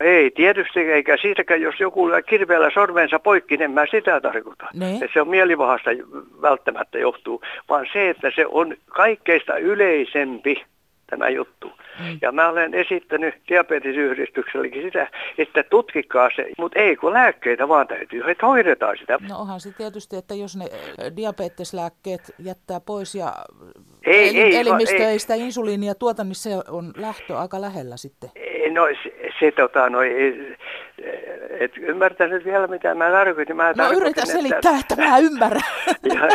Ei 0.00 0.30
tietysti, 0.30 0.80
eikä 0.80 1.16
siitäkään, 1.16 1.60
jos 1.60 1.80
joku 1.80 2.08
kirveellä 2.28 2.70
sormensa 2.74 3.18
poikki, 3.18 3.56
niin 3.56 3.70
mä 3.70 3.84
sitä 3.90 4.20
tarkoitan. 4.20 4.68
Niin. 4.74 4.94
Että 4.94 5.14
se 5.14 5.20
on 5.20 5.28
mielivahasta 5.28 5.90
välttämättä 6.42 6.98
johtuu, 6.98 7.42
vaan 7.68 7.86
se, 7.92 8.10
että 8.10 8.32
se 8.34 8.46
on 8.46 8.76
kaikkeista 8.86 9.56
yleisempi 9.56 10.64
tämä 11.12 11.28
juttu. 11.28 11.72
Mm. 12.00 12.18
Ja 12.22 12.32
mä 12.32 12.48
olen 12.48 12.74
esittänyt 12.74 13.34
diabetesyhdistyksellekin 13.48 14.82
sitä, 14.82 15.06
että 15.38 15.62
tutkikaa 15.62 16.30
se, 16.36 16.48
mutta 16.58 16.78
ei 16.78 16.96
kun 16.96 17.12
lääkkeitä 17.12 17.68
vaan 17.68 17.88
täytyy, 17.88 18.22
että 18.30 18.46
hoidetaan 18.46 18.96
sitä. 18.98 19.18
No 19.28 19.38
onhan 19.38 19.60
se 19.60 19.72
tietysti, 19.72 20.16
että 20.16 20.34
jos 20.34 20.56
ne 20.56 20.64
diabeteslääkkeet 21.16 22.34
jättää 22.38 22.80
pois 22.80 23.14
ja 23.14 23.32
ei, 24.06 24.28
el- 24.28 24.46
ei, 24.46 24.56
elimistö 24.56 24.96
ei, 24.96 25.04
ei 25.04 25.18
sitä 25.18 25.34
insuliinia 25.34 25.94
tuota, 25.94 26.24
niin 26.24 26.34
se 26.34 26.50
on 26.68 26.92
lähtö 26.96 27.38
aika 27.38 27.60
lähellä 27.60 27.96
sitten. 27.96 28.30
No 28.72 28.86
se, 29.02 29.12
se 29.40 29.50
tota, 29.50 29.90
no, 29.90 29.98
et 31.60 31.72
ymmärtänyt 31.76 32.44
vielä 32.44 32.66
mitä 32.66 32.94
mä 32.94 33.10
tarkoitin. 33.10 33.56
Mä 33.56 33.72
no 33.76 33.92
yritä 33.92 34.26
selittää, 34.26 34.78
että, 34.80 34.94
että 34.94 34.96
mä 34.96 35.18
ymmärrän. 35.18 35.62
ja, 36.14 36.28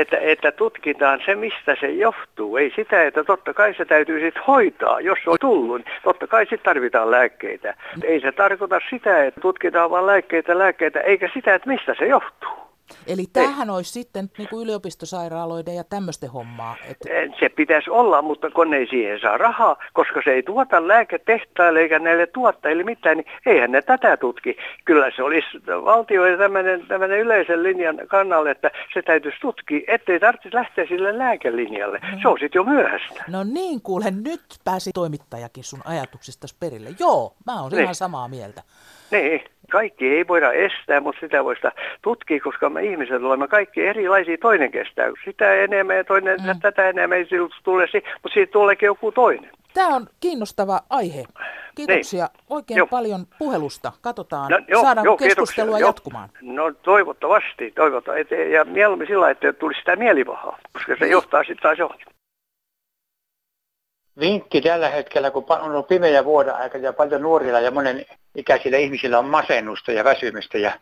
että, 0.00 0.18
että 0.18 0.52
tutkitaan 0.52 1.20
se, 1.26 1.34
mistä 1.34 1.76
se 1.80 1.90
johtuu. 1.90 2.56
Ei 2.56 2.72
sitä, 2.76 3.02
että 3.02 3.24
totta 3.24 3.54
kai 3.54 3.74
se 3.74 3.84
täytyy 3.84 4.20
sitten 4.20 4.42
hoitaa. 4.46 5.00
Jos 5.00 5.18
se 5.24 5.30
on 5.30 5.36
tullut, 5.40 5.84
niin 5.84 5.94
totta 6.02 6.26
kai 6.26 6.44
sitten 6.44 6.64
tarvitaan 6.64 7.10
lääkkeitä. 7.10 7.74
Ei 8.02 8.20
se 8.20 8.32
tarkoita 8.32 8.80
sitä, 8.90 9.24
että 9.24 9.40
tutkitaan 9.40 9.90
vain 9.90 10.06
lääkkeitä, 10.06 10.58
lääkkeitä, 10.58 11.00
eikä 11.00 11.30
sitä, 11.34 11.54
että 11.54 11.68
mistä 11.68 11.94
se 11.98 12.06
johtuu. 12.06 12.64
Eli 13.06 13.24
tämähän 13.32 13.70
olisi 13.70 13.92
sitten 13.92 14.30
niin 14.38 14.48
kuin 14.48 14.64
yliopistosairaaloiden 14.64 15.74
ja 15.74 15.84
tämmöisten 15.84 16.30
hommaa. 16.30 16.76
Että... 16.90 17.08
Se 17.40 17.48
pitäisi 17.48 17.90
olla, 17.90 18.22
mutta 18.22 18.50
kun 18.50 18.74
ei 18.74 18.86
siihen 18.86 19.20
saa 19.20 19.38
rahaa, 19.38 19.76
koska 19.92 20.20
se 20.24 20.30
ei 20.30 20.42
tuota 20.42 20.88
lääketehtaille 20.88 21.80
eikä 21.80 21.98
näille 21.98 22.26
tuottajille 22.26 22.84
mitään, 22.84 23.16
niin 23.16 23.26
eihän 23.46 23.72
ne 23.72 23.82
tätä 23.82 24.16
tutki. 24.16 24.56
Kyllä 24.84 25.10
se 25.16 25.22
olisi 25.22 25.46
valtio 25.84 26.26
ja 26.26 26.38
tämmöinen, 26.38 26.86
tämmöinen 26.86 27.18
yleisen 27.18 27.62
linjan 27.62 28.00
kannalle, 28.06 28.50
että 28.50 28.70
se 28.94 29.02
täytyisi 29.02 29.38
tutkia, 29.40 29.80
ettei 29.86 30.20
tarvitsisi 30.20 30.54
lähteä 30.54 30.86
sille 30.88 31.18
lääkelinjalle. 31.18 31.98
No. 31.98 32.18
Se 32.22 32.28
on 32.28 32.38
sitten 32.40 32.58
jo 32.58 32.64
myöhäistä. 32.64 33.24
No 33.28 33.44
niin, 33.44 33.80
kuule, 33.82 34.10
nyt 34.10 34.42
pääsi 34.64 34.90
toimittajakin 34.94 35.64
sun 35.64 35.80
ajatuksista 35.84 36.46
perille. 36.60 36.90
Joo, 36.98 37.34
mä 37.46 37.62
oon 37.62 37.70
niin. 37.70 37.82
ihan 37.82 37.94
samaa 37.94 38.28
mieltä. 38.28 38.62
Niin, 39.10 39.40
kaikki 39.74 40.06
ei 40.08 40.28
voida 40.28 40.52
estää, 40.52 41.00
mutta 41.00 41.20
sitä 41.20 41.44
voisi 41.44 41.62
tutkia, 42.02 42.40
koska 42.40 42.70
me 42.70 42.82
ihmiset 42.82 43.22
olemme 43.22 43.48
kaikki 43.48 43.86
erilaisia. 43.86 44.38
Toinen 44.38 44.70
kestää 44.70 45.06
sitä 45.24 45.54
enemmän 45.54 45.96
ja 45.96 46.04
toinen 46.04 46.38
mm. 46.40 46.60
tätä 46.60 46.88
enemmän, 46.88 47.18
ei 47.18 47.26
tule, 47.64 47.86
mutta 48.22 48.34
siitä 48.34 48.52
tuleekin 48.52 48.86
joku 48.86 49.12
toinen. 49.12 49.50
Tämä 49.74 49.88
on 49.88 50.06
kiinnostava 50.20 50.80
aihe. 50.90 51.24
Kiitoksia 51.74 52.24
niin. 52.26 52.44
oikein 52.50 52.78
joo. 52.78 52.86
paljon 52.86 53.26
puhelusta. 53.38 53.92
Katsotaan, 54.00 54.50
no, 54.50 54.58
joo, 54.68 54.82
saadaan 54.82 55.04
joo, 55.04 55.16
keskustelua 55.16 55.78
joo. 55.78 55.88
jatkumaan. 55.88 56.28
No 56.42 56.72
toivottavasti, 56.82 57.70
toivottavasti. 57.70 58.52
Ja 58.52 58.64
mieluummin 58.64 59.08
sillä 59.08 59.30
että 59.30 59.52
tulisi 59.52 59.78
sitä 59.78 59.96
mielipahaa, 59.96 60.58
koska 60.72 60.96
se 60.98 61.04
niin. 61.04 61.12
johtaa 61.12 61.40
sitten 61.40 61.62
taas 61.62 61.78
johonkin. 61.78 62.13
Vinkki 64.20 64.60
tällä 64.60 64.88
hetkellä, 64.88 65.30
kun 65.30 65.44
on 65.48 65.60
ollut 65.60 65.88
pimeä 65.88 66.24
vuoden 66.24 66.54
aika 66.54 66.78
ja 66.78 66.92
paljon 66.92 67.22
nuorilla 67.22 67.60
ja 67.60 67.70
monen 67.70 68.06
ikäisillä 68.34 68.78
ihmisillä 68.78 69.18
on 69.18 69.24
masennusta 69.24 69.92
ja 69.92 70.04
väsymystä 70.04 70.58
ja 70.58 70.72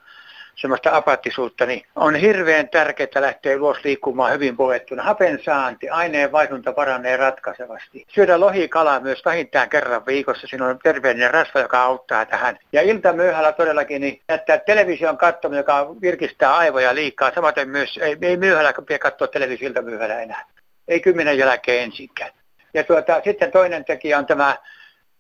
semmoista 0.57 0.97
apattisuutta, 0.97 1.67
niin 1.67 1.83
on 1.97 2.15
hirveän 2.15 2.69
tärkeää 2.69 3.21
lähteä 3.21 3.57
ulos 3.57 3.85
liikkumaan 3.85 4.33
hyvin 4.33 4.57
puettuna. 4.57 5.03
Hapen 5.03 5.41
saanti, 5.45 5.89
aineen 5.89 6.33
vaihdunta 6.33 6.73
paranee 6.73 7.17
ratkaisevasti. 7.17 8.07
Syödä 8.15 8.41
lohikalaa 8.41 9.01
myös 9.01 9.25
vähintään 9.25 9.69
kerran 9.69 10.07
viikossa. 10.07 10.47
Siinä 10.47 10.67
on 10.67 10.79
terveellinen 10.83 11.31
rasva, 11.31 11.61
joka 11.61 11.83
auttaa 11.83 12.27
tähän. 12.27 12.59
Ja 12.73 12.83
ilta 12.83 13.13
myöhällä 13.13 13.53
todellakin 13.53 14.01
niin 14.01 14.21
jättää 14.29 14.59
television 14.59 15.19
katsominen, 15.19 15.61
joka 15.61 15.95
virkistää 16.03 16.57
aivoja 16.57 16.95
liikaa. 16.95 17.35
Samaten 17.35 17.69
myös, 17.69 17.99
ei, 18.03 18.17
ei 18.23 18.37
myöhällä 18.37 18.73
pidä 18.87 18.99
katsoa 18.99 19.29
televisiolta 19.29 19.83
myöhällä 19.83 20.21
enää. 20.21 20.45
Ei 20.89 21.01
kymmenen 21.01 21.39
jälkeen 21.39 21.85
ensinkään. 21.85 22.31
Ja 22.75 22.85
tuota, 22.85 23.21
sitten 23.25 23.53
toinen 23.53 23.85
tekijä 23.85 24.19
on 24.19 24.27
tämä 24.27 24.57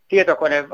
tietokone, 0.09 0.65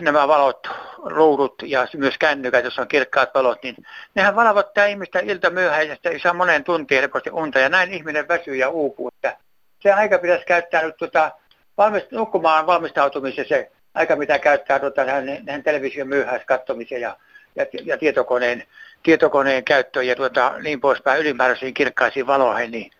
nämä 0.00 0.28
valot, 0.28 0.68
ruudut 1.04 1.54
ja 1.62 1.86
myös 1.96 2.18
kännykät, 2.18 2.64
jos 2.64 2.78
on 2.78 2.88
kirkkaat 2.88 3.34
valot, 3.34 3.62
niin 3.62 3.76
nehän 4.14 4.36
valvot 4.36 4.74
tämä 4.74 4.86
ihmistä 4.86 5.18
ilta 5.18 5.50
myöhäisestä, 5.50 6.10
ei 6.10 6.20
saa 6.20 6.32
monen 6.32 6.64
tuntiin 6.64 7.00
helposti 7.00 7.30
unta 7.30 7.58
ja 7.58 7.68
näin 7.68 7.92
ihminen 7.92 8.28
väsyy 8.28 8.56
ja 8.56 8.68
uupuu. 8.68 9.08
Että 9.08 9.36
se 9.82 9.92
aika 9.92 10.18
pitäisi 10.18 10.44
käyttää 10.44 10.82
nyt 10.82 10.96
tuota, 10.96 11.30
valmist, 11.78 12.12
nukkumaan 12.12 12.66
valmistautumiseen 12.66 13.48
se 13.48 13.70
aika, 13.94 14.16
mitä 14.16 14.38
käyttää 14.38 14.78
tuota, 14.78 15.04
tähän 15.04 15.62
television 15.64 16.08
myöhäiskattomiseen 16.08 17.00
ja, 17.00 17.16
ja, 17.56 17.66
ja 17.84 17.98
tietokoneen, 17.98 18.64
tietokoneen 19.02 19.64
käyttöön 19.64 20.06
ja 20.06 20.16
tuota, 20.16 20.54
niin 20.62 20.80
poispäin 20.80 21.20
ylimääräisiin 21.20 21.74
kirkkaisiin 21.74 22.26
valoihin, 22.26 22.70
niin 22.70 22.90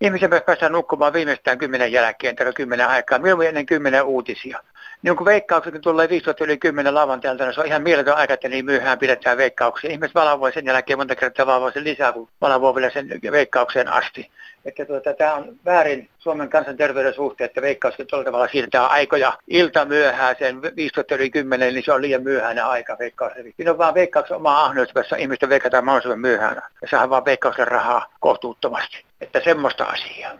ihmisen 0.00 0.30
pitäisi 0.30 0.44
päästä 0.44 0.68
nukkumaan 0.68 1.12
viimeistään 1.12 1.58
kymmenen 1.58 1.92
jälkeen 1.92 2.36
tai 2.36 2.52
kymmenen 2.52 2.88
aikaa, 2.88 3.18
mieluummin 3.18 3.48
ennen 3.48 3.66
kymmenen 3.66 4.04
uutisia. 4.04 4.58
Niin 5.04 5.16
kun 5.16 5.26
veikkaukset 5.26 5.74
tulee 5.80 6.08
15 6.08 6.44
yli 6.44 6.58
10 6.58 6.94
lavantailta, 6.94 7.44
niin 7.44 7.54
se 7.54 7.60
on 7.60 7.66
ihan 7.66 7.82
mieletön 7.82 8.14
aika, 8.14 8.34
että 8.34 8.48
niin 8.48 8.64
myöhään 8.64 8.98
pidetään 8.98 9.36
veikkauksia. 9.36 9.90
Ihmiset 9.90 10.14
valvoi 10.14 10.52
sen 10.52 10.66
jälkeen 10.66 10.98
monta 10.98 11.16
kertaa 11.16 11.46
valvoi 11.46 11.72
sen 11.72 11.84
lisää, 11.84 12.12
kun 12.12 12.28
valvoi 12.40 12.74
vielä 12.74 12.90
sen 12.90 13.08
veikkaukseen 13.30 13.88
asti. 13.88 14.30
Että 14.64 14.84
tuota, 14.84 15.14
tämä 15.14 15.34
on 15.34 15.56
väärin 15.64 16.08
Suomen 16.18 16.48
kansanterveyden 16.48 17.14
suhteen, 17.14 17.46
että 17.46 17.62
veikkaukset 17.62 18.06
tuolla 18.06 18.24
tavalla 18.24 18.48
siirtää 18.52 18.86
aikoja 18.86 19.38
ilta 19.48 19.84
myöhään 19.84 20.36
sen 20.38 20.62
15 20.76 21.14
yli 21.14 21.30
10, 21.30 21.74
niin 21.74 21.84
se 21.84 21.92
on 21.92 22.02
liian 22.02 22.22
myöhäinen 22.22 22.64
aika 22.64 22.96
veikkaus. 22.98 23.32
Siinä 23.56 23.70
on 23.70 23.78
vaan 23.78 23.94
veikkauksen 23.94 24.36
oma 24.36 24.64
ahneus, 24.64 24.88
jossa 24.94 25.16
ihmisten 25.16 25.48
veikataan 25.48 25.84
mahdollisimman 25.84 26.20
myöhään. 26.20 26.62
Ja 26.82 26.88
saadaan 26.88 27.10
vaan 27.10 27.24
veikkauksen 27.24 27.68
rahaa 27.68 28.06
kohtuuttomasti. 28.20 29.04
Että 29.20 29.40
semmoista 29.44 29.84
asiaa. 29.84 30.32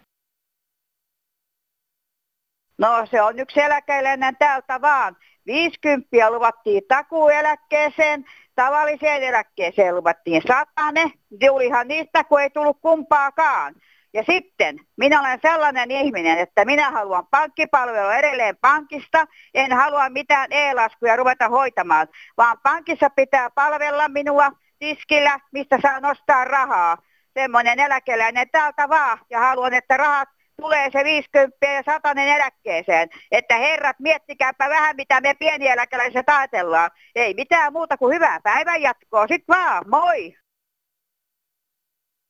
No 2.79 3.07
se 3.11 3.23
on 3.23 3.39
yksi 3.39 3.61
eläkeläinen 3.61 4.37
täältä 4.37 4.81
vaan. 4.81 5.17
50 5.47 6.31
luvattiin 6.31 6.83
takuueläkkeeseen, 6.89 8.25
tavalliseen 8.55 9.23
eläkkeeseen 9.23 9.97
luvattiin 9.97 10.43
satane. 10.49 11.13
Tulihan 11.41 11.89
niistä, 11.89 12.25
kun 12.25 12.41
ei 12.41 12.51
tullut 12.51 12.79
kumpaakaan. 12.81 13.75
Ja 14.13 14.25
sitten 14.27 14.81
minä 14.97 15.21
olen 15.21 15.39
sellainen 15.43 15.91
ihminen, 15.91 16.39
että 16.39 16.65
minä 16.65 16.91
haluan 16.91 17.27
pankkipalvelua 17.27 18.15
edelleen 18.15 18.57
pankista. 18.61 19.27
En 19.55 19.73
halua 19.73 20.09
mitään 20.09 20.53
e-laskuja 20.53 21.17
ruveta 21.17 21.49
hoitamaan, 21.49 22.09
vaan 22.37 22.59
pankissa 22.63 23.11
pitää 23.11 23.51
palvella 23.51 24.09
minua 24.09 24.51
tiskillä, 24.79 25.41
mistä 25.53 25.79
saa 25.83 26.01
nostaa 26.01 26.45
rahaa. 26.45 26.99
Semmoinen 27.35 27.81
eläkeläinen 27.81 28.51
täältä 28.53 28.89
vaan 28.89 29.19
ja 29.31 29.41
haluan, 29.41 29.75
että 29.75 29.97
rahat 29.97 30.29
tulee 30.61 30.91
se 30.91 31.05
50 31.05 31.67
ja 31.67 31.83
100 31.83 32.11
eläkkeeseen. 32.37 33.09
Että 33.31 33.57
herrat, 33.57 33.97
miettikääpä 34.01 34.69
vähän, 34.69 34.97
mitä 34.97 35.21
me 35.21 35.35
pienieläkeläiset 35.39 36.29
ajatellaan. 36.29 36.91
Ei 37.15 37.35
mitään 37.35 37.73
muuta 37.73 37.97
kuin 37.97 38.15
hyvää 38.15 38.41
päivän 38.43 38.83
jatkoa. 38.83 39.27
Sitten 39.27 39.57
vaan, 39.57 39.85
moi! 39.89 40.35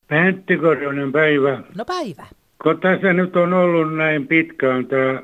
Pentti 0.08 0.56
Korjonen 0.56 1.12
päivä. 1.12 1.62
No 1.76 1.84
päivä. 1.84 2.26
Kun 2.62 2.80
tässä 2.80 3.12
nyt 3.12 3.36
on 3.36 3.52
ollut 3.52 3.96
näin 3.96 4.26
pitkään 4.26 4.86
tämä 4.86 5.22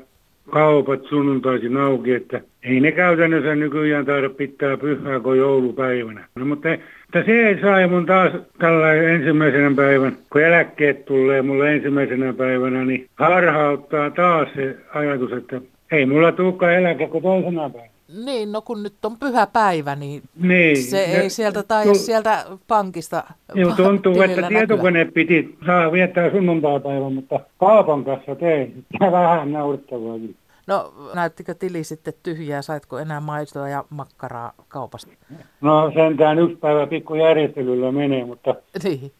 kaupat 0.51 0.99
sunnuntaisin 1.09 1.77
auki, 1.77 2.13
että 2.13 2.41
ei 2.63 2.79
ne 2.79 2.91
käytännössä 2.91 3.55
nykyään 3.55 4.05
taida 4.05 4.29
pitää 4.29 4.77
pyhää 4.77 5.19
kuin 5.19 5.39
joulupäivänä. 5.39 6.27
No, 6.35 6.45
mutta, 6.45 6.69
mutta 6.69 7.23
se 7.25 7.47
ei 7.47 7.61
saa 7.61 7.87
mun 7.87 8.05
taas 8.05 8.33
tällä 8.59 8.93
ensimmäisenä 8.93 9.71
päivän, 9.75 10.17
kun 10.31 10.41
eläkkeet 10.41 11.05
tulee 11.05 11.41
mulle 11.41 11.73
ensimmäisenä 11.73 12.33
päivänä, 12.33 12.85
niin 12.85 13.07
harhauttaa 13.15 14.11
taas 14.11 14.47
se 14.55 14.77
ajatus, 14.93 15.31
että 15.31 15.61
ei 15.91 16.05
mulla 16.05 16.31
tulekaan 16.31 16.73
eläke 16.73 17.07
kuin 17.07 17.23
toisena 17.23 17.69
päivänä. 17.69 17.91
Niin, 18.25 18.51
no 18.51 18.61
kun 18.61 18.83
nyt 18.83 18.93
on 19.03 19.17
pyhä 19.17 19.47
päivä, 19.47 19.95
niin, 19.95 20.21
niin 20.41 20.77
se 20.83 21.03
ei 21.03 21.29
sieltä 21.29 21.63
tai 21.63 21.83
tu- 21.85 21.95
sieltä 21.95 22.45
pankista 22.67 23.23
Niin 23.53 23.75
tuntuu, 23.75 24.21
että 24.21 24.47
tietokone 24.47 25.05
piti 25.05 25.55
saa 25.65 25.91
viettää 25.91 26.31
sunnuntaipäivän, 26.31 27.13
mutta 27.13 27.39
kaupan 27.59 28.03
kanssa 28.03 28.35
tein. 28.35 28.85
Vähän 28.99 29.51
naurettavaa. 29.51 30.17
No 30.71 30.93
näyttikö 31.15 31.53
tili 31.53 31.83
sitten 31.83 32.13
tyhjää, 32.23 32.61
saitko 32.61 32.99
enää 32.99 33.19
maitoa 33.19 33.69
ja 33.69 33.83
makkaraa 33.89 34.53
kaupasta? 34.67 35.11
No 35.61 35.91
sentään 35.93 36.39
yksi 36.39 36.55
päivä 36.55 36.87
pikku 36.87 37.15
järjestelyllä 37.15 37.91
menee, 37.91 38.25
mutta, 38.25 38.55
niin. 38.83 39.11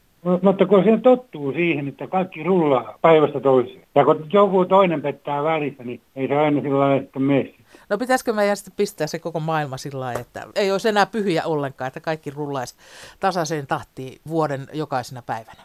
mutta 0.41 0.65
kun 0.65 0.83
se 0.83 0.97
tottuu 0.97 1.51
siihen, 1.51 1.87
että 1.87 2.07
kaikki 2.07 2.43
rullaa 2.43 2.97
päivästä 3.01 3.39
toiseen. 3.39 3.81
Ja 3.95 4.05
kun 4.05 4.25
joku 4.33 4.65
toinen 4.65 5.01
pettää 5.01 5.43
välissä, 5.43 5.83
niin 5.83 6.01
ei 6.15 6.27
se 6.27 6.35
aina 6.35 6.61
sillä 6.61 6.79
lailla 6.79 7.01
sitten 7.01 7.21
mene. 7.21 7.53
No 7.89 7.97
pitäisikö 7.97 8.33
meidän 8.33 8.57
sitten 8.57 8.73
pistää 8.77 9.07
se 9.07 9.19
koko 9.19 9.39
maailma 9.39 9.77
sillä 9.77 9.99
lailla, 9.99 10.21
että 10.21 10.47
ei 10.55 10.71
olisi 10.71 10.89
enää 10.89 11.05
pyhiä 11.05 11.43
ollenkaan, 11.45 11.87
että 11.87 11.99
kaikki 11.99 12.29
rullaisi 12.29 12.75
tasaiseen 13.19 13.67
tahtiin 13.67 14.19
vuoden 14.27 14.67
jokaisena 14.73 15.21
päivänä? 15.21 15.61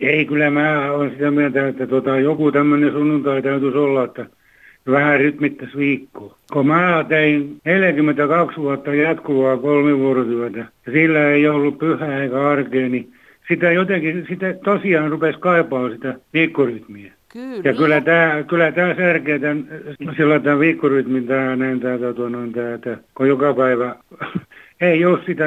Ei, 0.00 0.24
kyllä 0.24 0.50
mä 0.50 0.92
olen 0.92 1.10
sitä 1.10 1.30
mieltä, 1.30 1.68
että 1.68 1.86
tota, 1.86 2.16
joku 2.16 2.52
tämmöinen 2.52 2.92
sunnuntai 2.92 3.42
täytyisi 3.42 3.78
olla, 3.78 4.04
että 4.04 4.26
vähän 4.90 5.20
rytmittäisi 5.20 5.76
viikkoa. 5.76 6.38
Kun 6.52 6.66
mä 6.66 7.04
tein 7.08 7.56
42 7.64 8.60
vuotta 8.60 8.94
jatkuvaa 8.94 9.56
kolmivuorotyötä 9.56 10.58
ja 10.58 10.92
sillä 10.92 11.30
ei 11.30 11.48
ollut 11.48 11.78
pyhää 11.78 12.22
eikä 12.22 12.48
arkea, 12.48 12.88
niin 12.88 13.12
sitä 13.48 13.72
jotenkin, 13.72 14.26
sitä 14.28 14.54
tosiaan 14.64 15.10
rupesi 15.10 15.38
kaipaamaan 15.38 15.92
sitä 15.92 16.14
viikkorytmiä. 16.32 17.12
Kyllä. 17.32 17.60
Ja 17.64 17.74
kyllä 17.74 18.00
tämä, 18.00 18.42
kyllä 18.42 18.72
tämä 18.72 18.94
särkee 18.94 19.38
tämän, 19.38 19.68
sillä 20.16 20.40
tämän 20.40 20.58
viikkorytmin, 20.58 21.26
tämä, 21.26 21.56
näin, 21.56 21.80
tämä, 21.80 21.98
tämä, 21.98 22.28
noin, 22.28 22.52
tämä, 22.52 22.78
tämä, 22.78 22.96
kun 23.14 23.28
joka 23.28 23.54
päivä 23.54 23.96
ei 24.80 25.04
ole 25.04 25.18
sitä, 25.26 25.44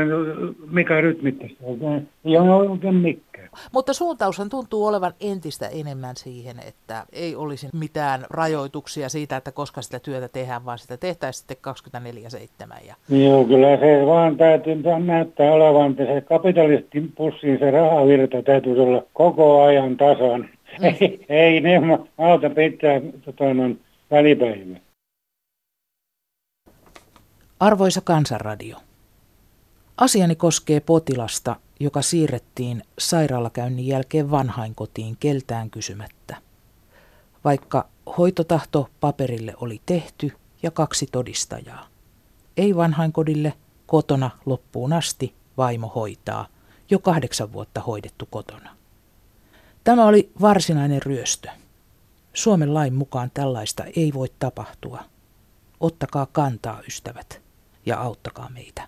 mikä 0.72 1.02
rytmittäisi, 1.02 1.58
ei 2.26 2.38
ole 2.38 2.70
oikein 2.70 2.96
mikään. 2.96 3.27
Mutta 3.72 3.94
suuntaushan 3.94 4.50
tuntuu 4.50 4.86
olevan 4.86 5.14
entistä 5.20 5.68
enemmän 5.68 6.16
siihen, 6.16 6.60
että 6.68 7.06
ei 7.12 7.36
olisi 7.36 7.70
mitään 7.74 8.26
rajoituksia 8.30 9.10
siitä, 9.10 9.38
että 9.38 9.52
koska 9.52 9.82
sitä 9.82 10.00
työtä 10.00 10.28
tehdään, 10.28 10.66
vaan 10.66 10.80
sitä 10.80 10.98
tehtäisiin 10.98 11.48
sitten 11.48 11.58
24-7. 12.82 12.86
Ja... 12.88 12.96
Joo, 13.10 13.46
kyllä 13.46 13.78
se 13.78 14.06
vaan 14.06 14.38
täytyy 14.38 14.76
näyttää 15.06 15.52
olevan, 15.52 15.92
että 15.92 16.06
se 16.06 16.22
kapitalistin 16.22 17.12
pussiin 17.12 17.60
se 17.60 17.72
rahavirta 17.72 18.44
täytyy 18.44 18.82
olla 18.82 19.04
koko 19.14 19.64
ajan 19.64 19.98
tasan. 19.98 20.50
Mm. 20.80 20.86
Ei, 20.86 21.26
ei 21.30 21.62
ne 21.62 22.00
auta 22.18 22.50
pitää 22.50 23.02
tota, 23.26 23.46
välipäivä. 24.12 24.80
Arvoisa 27.60 28.02
Kansanradio. 28.02 28.78
Asiani 29.98 30.36
koskee 30.36 30.80
potilasta, 30.80 31.56
joka 31.80 32.02
siirrettiin 32.02 32.84
sairaalakäynnin 33.00 33.88
jälkeen 33.88 34.32
vanhainkotiin 34.32 35.18
keltään 35.20 35.70
kysymättä. 35.70 36.36
Vaikka 37.44 37.88
hoitotahto 38.18 38.90
paperille 39.00 39.54
oli 39.62 39.82
tehty 39.86 40.32
ja 40.64 40.72
kaksi 40.72 41.08
todistajaa. 41.12 41.88
Ei 42.58 42.76
vanhainkodille, 42.76 43.54
kotona 43.86 44.30
loppuun 44.46 44.94
asti 44.94 45.36
vaimo 45.58 45.88
hoitaa, 45.88 46.48
jo 46.90 47.00
kahdeksan 47.00 47.54
vuotta 47.54 47.82
hoidettu 47.82 48.26
kotona. 48.26 48.76
Tämä 49.84 50.06
oli 50.06 50.32
varsinainen 50.42 51.02
ryöstö. 51.02 51.50
Suomen 52.34 52.74
lain 52.74 52.94
mukaan 52.94 53.32
tällaista 53.34 53.84
ei 53.96 54.14
voi 54.14 54.28
tapahtua. 54.40 55.04
Ottakaa 55.80 56.26
kantaa, 56.26 56.82
ystävät, 56.88 57.42
ja 57.86 58.02
auttakaa 58.02 58.50
meitä. 58.50 58.88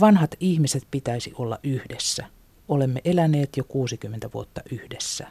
Vanhat 0.00 0.30
ihmiset 0.40 0.82
pitäisi 0.90 1.32
olla 1.38 1.58
yhdessä. 1.64 2.24
Olemme 2.68 3.00
eläneet 3.04 3.56
jo 3.56 3.64
60 3.68 4.28
vuotta 4.34 4.60
yhdessä. 4.72 5.26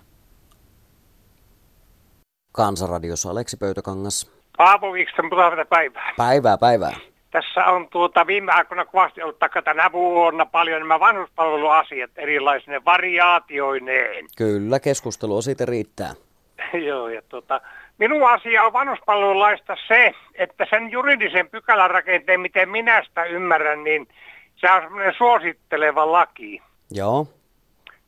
Kansanradiossa 2.51 3.29
Aleksi 3.29 3.57
Pöytäkangas. 3.57 4.31
Paavo 4.57 4.91
Wikström, 4.91 5.29
päivää. 5.69 6.13
Päivää, 6.17 6.57
päivää. 6.57 6.95
Tässä 7.31 7.65
on 7.65 7.87
tuota 7.89 8.27
viime 8.27 8.51
aikoina 8.51 8.85
kovasti 8.85 9.21
ollut 9.23 9.39
takaa 9.39 9.61
tänä 9.61 9.91
vuonna 9.91 10.45
paljon 10.45 10.79
nämä 10.79 10.99
vanhuspalveluasiat 10.99 12.11
erilaisine 12.15 12.85
variaatioineen. 12.85 14.25
Kyllä, 14.37 14.79
keskustelua 14.79 15.41
siitä 15.41 15.65
riittää. 15.65 16.13
Joo, 16.87 17.09
ja 17.09 17.21
tuota, 17.29 17.61
minun 17.97 18.29
asia 18.29 18.63
on 18.63 18.73
vanhuspalvelulaista 18.73 19.77
se, 19.87 20.13
että 20.35 20.67
sen 20.69 20.91
juridisen 20.91 21.49
pykälän 21.49 21.91
rakenteen, 21.91 22.39
miten 22.39 22.69
minä 22.69 23.03
sitä 23.03 23.23
ymmärrän, 23.23 23.83
niin 23.83 24.07
se 24.61 24.71
on 24.71 24.81
semmoinen 24.81 25.13
suositteleva 25.17 26.11
laki. 26.11 26.61
Joo. 26.91 27.27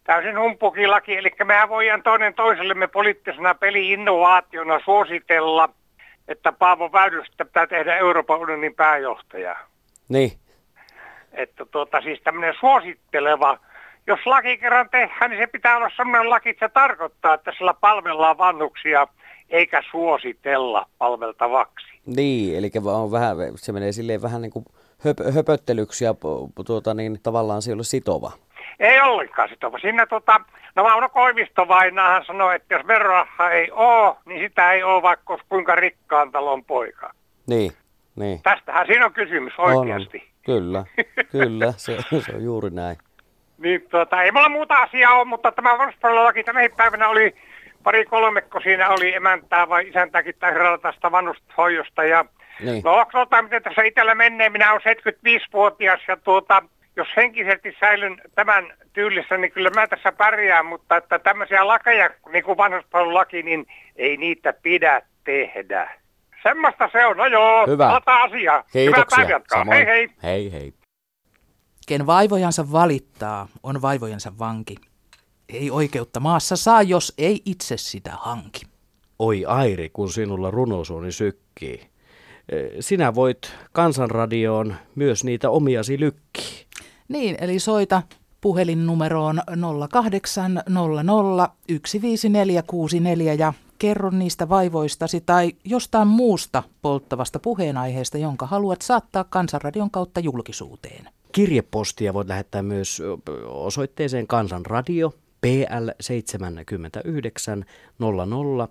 Täysin 0.04 0.39
humpukilaki, 0.39 1.18
eli 1.18 1.32
mehän 1.44 1.70
voidaan 1.70 2.04
toinen 2.04 2.34
toisellemme 2.34 2.88
poliittisena 2.88 3.56
peli-innovaationa 3.56 4.80
suositella– 4.86 5.70
että 6.28 6.52
Paavo 6.52 6.92
Väyrystä 6.92 7.46
pitää 7.46 7.68
tehdä 7.68 7.98
Euroopan 7.98 8.39
unionin 8.39 8.76
pääjohtaja. 8.76 9.56
Niin. 10.10 10.32
Että 11.32 11.66
tuota, 11.66 12.02
siis 12.02 12.22
tämmöinen 12.24 12.54
suositteleva, 12.60 13.58
jos 14.08 14.20
laki 14.26 14.58
kerran 14.58 14.89
tehdään, 14.89 15.32
niin 15.32 15.42
se 15.42 15.48
pitää 15.48 15.78
olla 15.78 15.89
sellainen 15.96 16.30
laki, 16.30 16.50
että 16.50 16.68
se 16.68 16.74
tarkoittaa, 16.74 17.34
että 17.34 17.52
sillä 17.58 17.74
palvellaan 17.74 18.38
vannuksia 18.38 19.08
eikä 19.50 19.82
suositella 19.92 20.86
palveltavaksi. 20.98 21.88
Niin, 22.06 22.58
eli 22.58 22.72
on 22.86 23.12
vähän, 23.12 23.38
se 23.56 23.72
menee 23.72 23.92
silleen 23.92 24.22
vähän 24.22 24.42
niin 24.42 24.52
kuin 24.52 24.66
höp, 25.06 25.34
höpöttelyksi 25.36 26.06
ja 26.06 26.16
tuota, 26.66 26.94
niin, 26.94 27.20
tavallaan 27.24 27.62
se 27.62 27.72
ei 27.72 27.74
ole 27.74 27.84
sitova. 27.84 28.32
Ei 28.80 29.02
ollenkaan 29.02 29.50
sitova. 29.50 29.80
Siinä 29.80 30.06
tota, 30.06 30.42
no 30.76 30.84
Mauno 30.84 31.10
Koivisto 31.10 31.68
vainaahan 31.68 32.26
sanoi, 32.26 32.56
että 32.56 32.76
jos 32.76 32.88
verorahaa 32.88 33.52
ei 33.52 33.72
ole, 33.72 34.16
niin 34.26 34.50
sitä 34.50 34.72
ei 34.72 34.84
ole 34.84 35.02
vaikka 35.02 35.38
kuinka 35.50 35.76
rikkaan 35.76 36.32
talon 36.32 36.66
poika. 36.66 37.12
Niin, 37.48 37.72
niin. 38.16 38.39
Tästähän 38.44 38.88
siinä 38.88 39.06
on 39.06 39.13
kysymys 39.13 39.54
oikeasti. 39.58 40.18
On, 40.18 40.34
Kyllä, 40.46 40.86
kyllä, 41.32 41.74
se, 41.78 41.98
se 42.20 42.36
on 42.36 42.44
juuri 42.44 42.70
näin. 42.70 42.98
Niin 43.58 43.86
tuota, 43.92 44.24
ei 44.24 44.32
mulla 44.32 44.50
muuta 44.50 44.76
asiaa 44.76 45.13
ole, 45.13 45.26
mutta 45.26 45.52
tämä 45.52 45.78
vanhuspalvelulaki 45.78 46.44
tänä 46.44 46.70
päivänä 46.78 47.10
oli 47.10 47.36
pari 47.84 48.06
kolmekko 48.06 48.60
siinä 48.60 48.89
oli 48.89 49.16
emäntää 49.16 49.70
vai 49.70 49.88
isäntääkin 49.88 50.36
tai 50.39 50.54
tästä 50.82 51.12
vanhushoidosta 51.12 52.04
ja 52.04 52.26
niin. 52.60 52.84
No 52.84 53.06
katsotaan 53.06 53.44
miten 53.44 53.63
tässä 53.63 53.82
itsellä 53.82 54.16
menee. 54.16 54.50
Minä 54.50 54.72
olen 54.72 54.82
75-vuotias 54.98 56.00
ja 56.08 56.18
tuota, 56.18 56.63
jos 56.96 57.08
henkisesti 57.18 57.76
säilyn 57.80 58.22
tämän 58.36 58.74
tyylissä, 58.94 59.38
niin 59.38 59.52
kyllä 59.52 59.70
mä 59.76 59.88
tässä 59.88 60.12
pärjään, 60.12 60.66
mutta 60.66 60.98
että 60.98 61.20
tämmöisiä 61.20 61.68
lakeja, 61.68 62.10
niin 62.32 62.44
kuin 62.44 62.58
vanhuspalvelulaki, 62.58 63.44
niin 63.44 63.66
ei 63.96 64.18
niitä 64.18 64.54
pidä 64.54 65.02
tehdä. 65.24 66.00
Semmoista 66.44 66.89
se 66.92 67.06
on. 67.06 67.18
No 67.18 67.26
joo, 67.26 67.68
Hyvä. 67.68 67.88
palataan 67.88 68.30
asiaa. 68.30 68.63
Kiitoksia. 68.72 69.26
Hyvää 69.26 69.42
Samoin. 69.50 69.78
Hei 69.78 69.86
hei. 69.86 70.10
Hei 70.24 70.52
hei. 70.52 70.74
Ken 71.88 72.06
vaivojansa 72.06 72.72
valittaa, 72.72 73.48
on 73.63 73.82
vaivojansa 73.82 74.34
vanki. 74.39 74.76
Ei 75.50 75.72
oikeutta 75.72 76.20
maassa 76.20 76.56
saa, 76.56 76.82
jos 76.82 77.13
ei 77.18 77.42
itse 77.46 77.78
sitä 77.78 78.12
hanki. 78.12 78.62
Oi 79.20 79.46
Airi, 79.46 79.89
kun 79.89 80.10
sinulla 80.10 80.52
runosuoni 80.52 81.12
sykkii. 81.12 81.92
Sinä 82.79 83.15
voit 83.15 83.38
Kansanradioon 83.71 84.75
myös 84.95 85.23
niitä 85.23 85.49
omiasi 85.49 85.99
lykkiä. 85.99 86.65
Niin, 87.08 87.36
eli 87.39 87.60
soita 87.60 88.01
puhelinnumeroon 88.41 89.41
0800 89.89 90.63
15464 91.88 93.34
ja 93.34 93.53
kerro 93.79 94.10
niistä 94.10 94.49
vaivoistasi 94.49 95.21
tai 95.21 95.51
jostain 95.65 96.08
muusta 96.08 96.63
polttavasta 96.82 97.39
puheenaiheesta, 97.39 98.17
jonka 98.17 98.45
haluat 98.45 98.82
saattaa 98.82 99.23
Kansanradion 99.23 99.91
kautta 99.91 100.19
julkisuuteen. 100.19 101.10
Kirjepostia 101.32 102.13
voit 102.13 102.27
lähettää 102.27 102.63
myös 102.63 103.01
osoitteeseen 103.47 104.27
Kansanradio 104.27 105.13
PL 105.43 105.89
79 105.99 107.65
00 107.99 108.67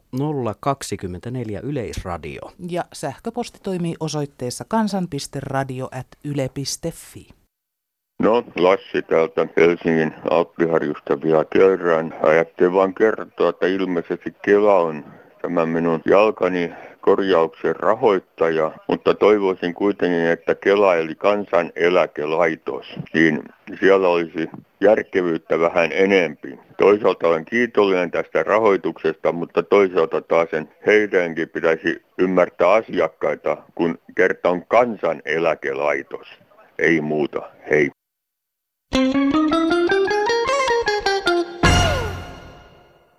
024 0.61 1.61
Yleisradio. 1.63 2.41
Ja 2.71 2.85
sähköposti 2.93 3.59
toimii 3.63 3.95
osoitteessa 4.01 4.65
kansan.radio.yle.fi. 4.69 7.29
No, 8.23 8.45
Lassi 8.57 9.03
täältä 9.03 9.47
Helsingin 9.57 10.15
Alppiharjusta 10.31 11.23
vielä 11.23 11.45
kerran. 11.45 12.15
Ajattelin 12.23 12.73
vain 12.73 12.95
kertoa, 12.95 13.49
että 13.49 13.67
ilmeisesti 13.67 14.35
Kela 14.43 14.75
on 14.75 15.05
tämä 15.43 15.67
minun 15.67 16.01
jalkani 16.07 16.73
korjauksen 17.03 17.77
rahoittaja, 17.77 18.73
mutta 18.89 19.15
toivoisin 19.15 19.75
kuitenkin, 19.75 20.27
että 20.27 20.55
Kela 20.55 20.97
eli 20.97 21.15
kansaneläkelaitos, 21.15 22.87
niin 23.15 23.43
siellä 23.81 24.09
olisi 24.09 24.51
järkevyyttä 24.81 25.61
vähän 25.61 25.91
enempi. 25.93 26.59
Toisaalta 26.79 27.29
olen 27.29 27.45
kiitollinen 27.45 28.11
tästä 28.11 28.43
rahoituksesta, 28.43 29.33
mutta 29.33 29.63
toisaalta 29.63 30.21
taas 30.21 30.49
heidänkin 30.87 31.49
pitäisi 31.49 32.03
ymmärtää 32.19 32.71
asiakkaita, 32.71 33.57
kun 33.75 33.99
kerta 34.17 34.51
on 34.51 34.67
kansaneläkelaitos. 34.67 36.29
Ei 36.79 37.01
muuta. 37.01 37.43
Hei. 37.71 37.91
Thank 38.95 39.35
you. 39.35 39.42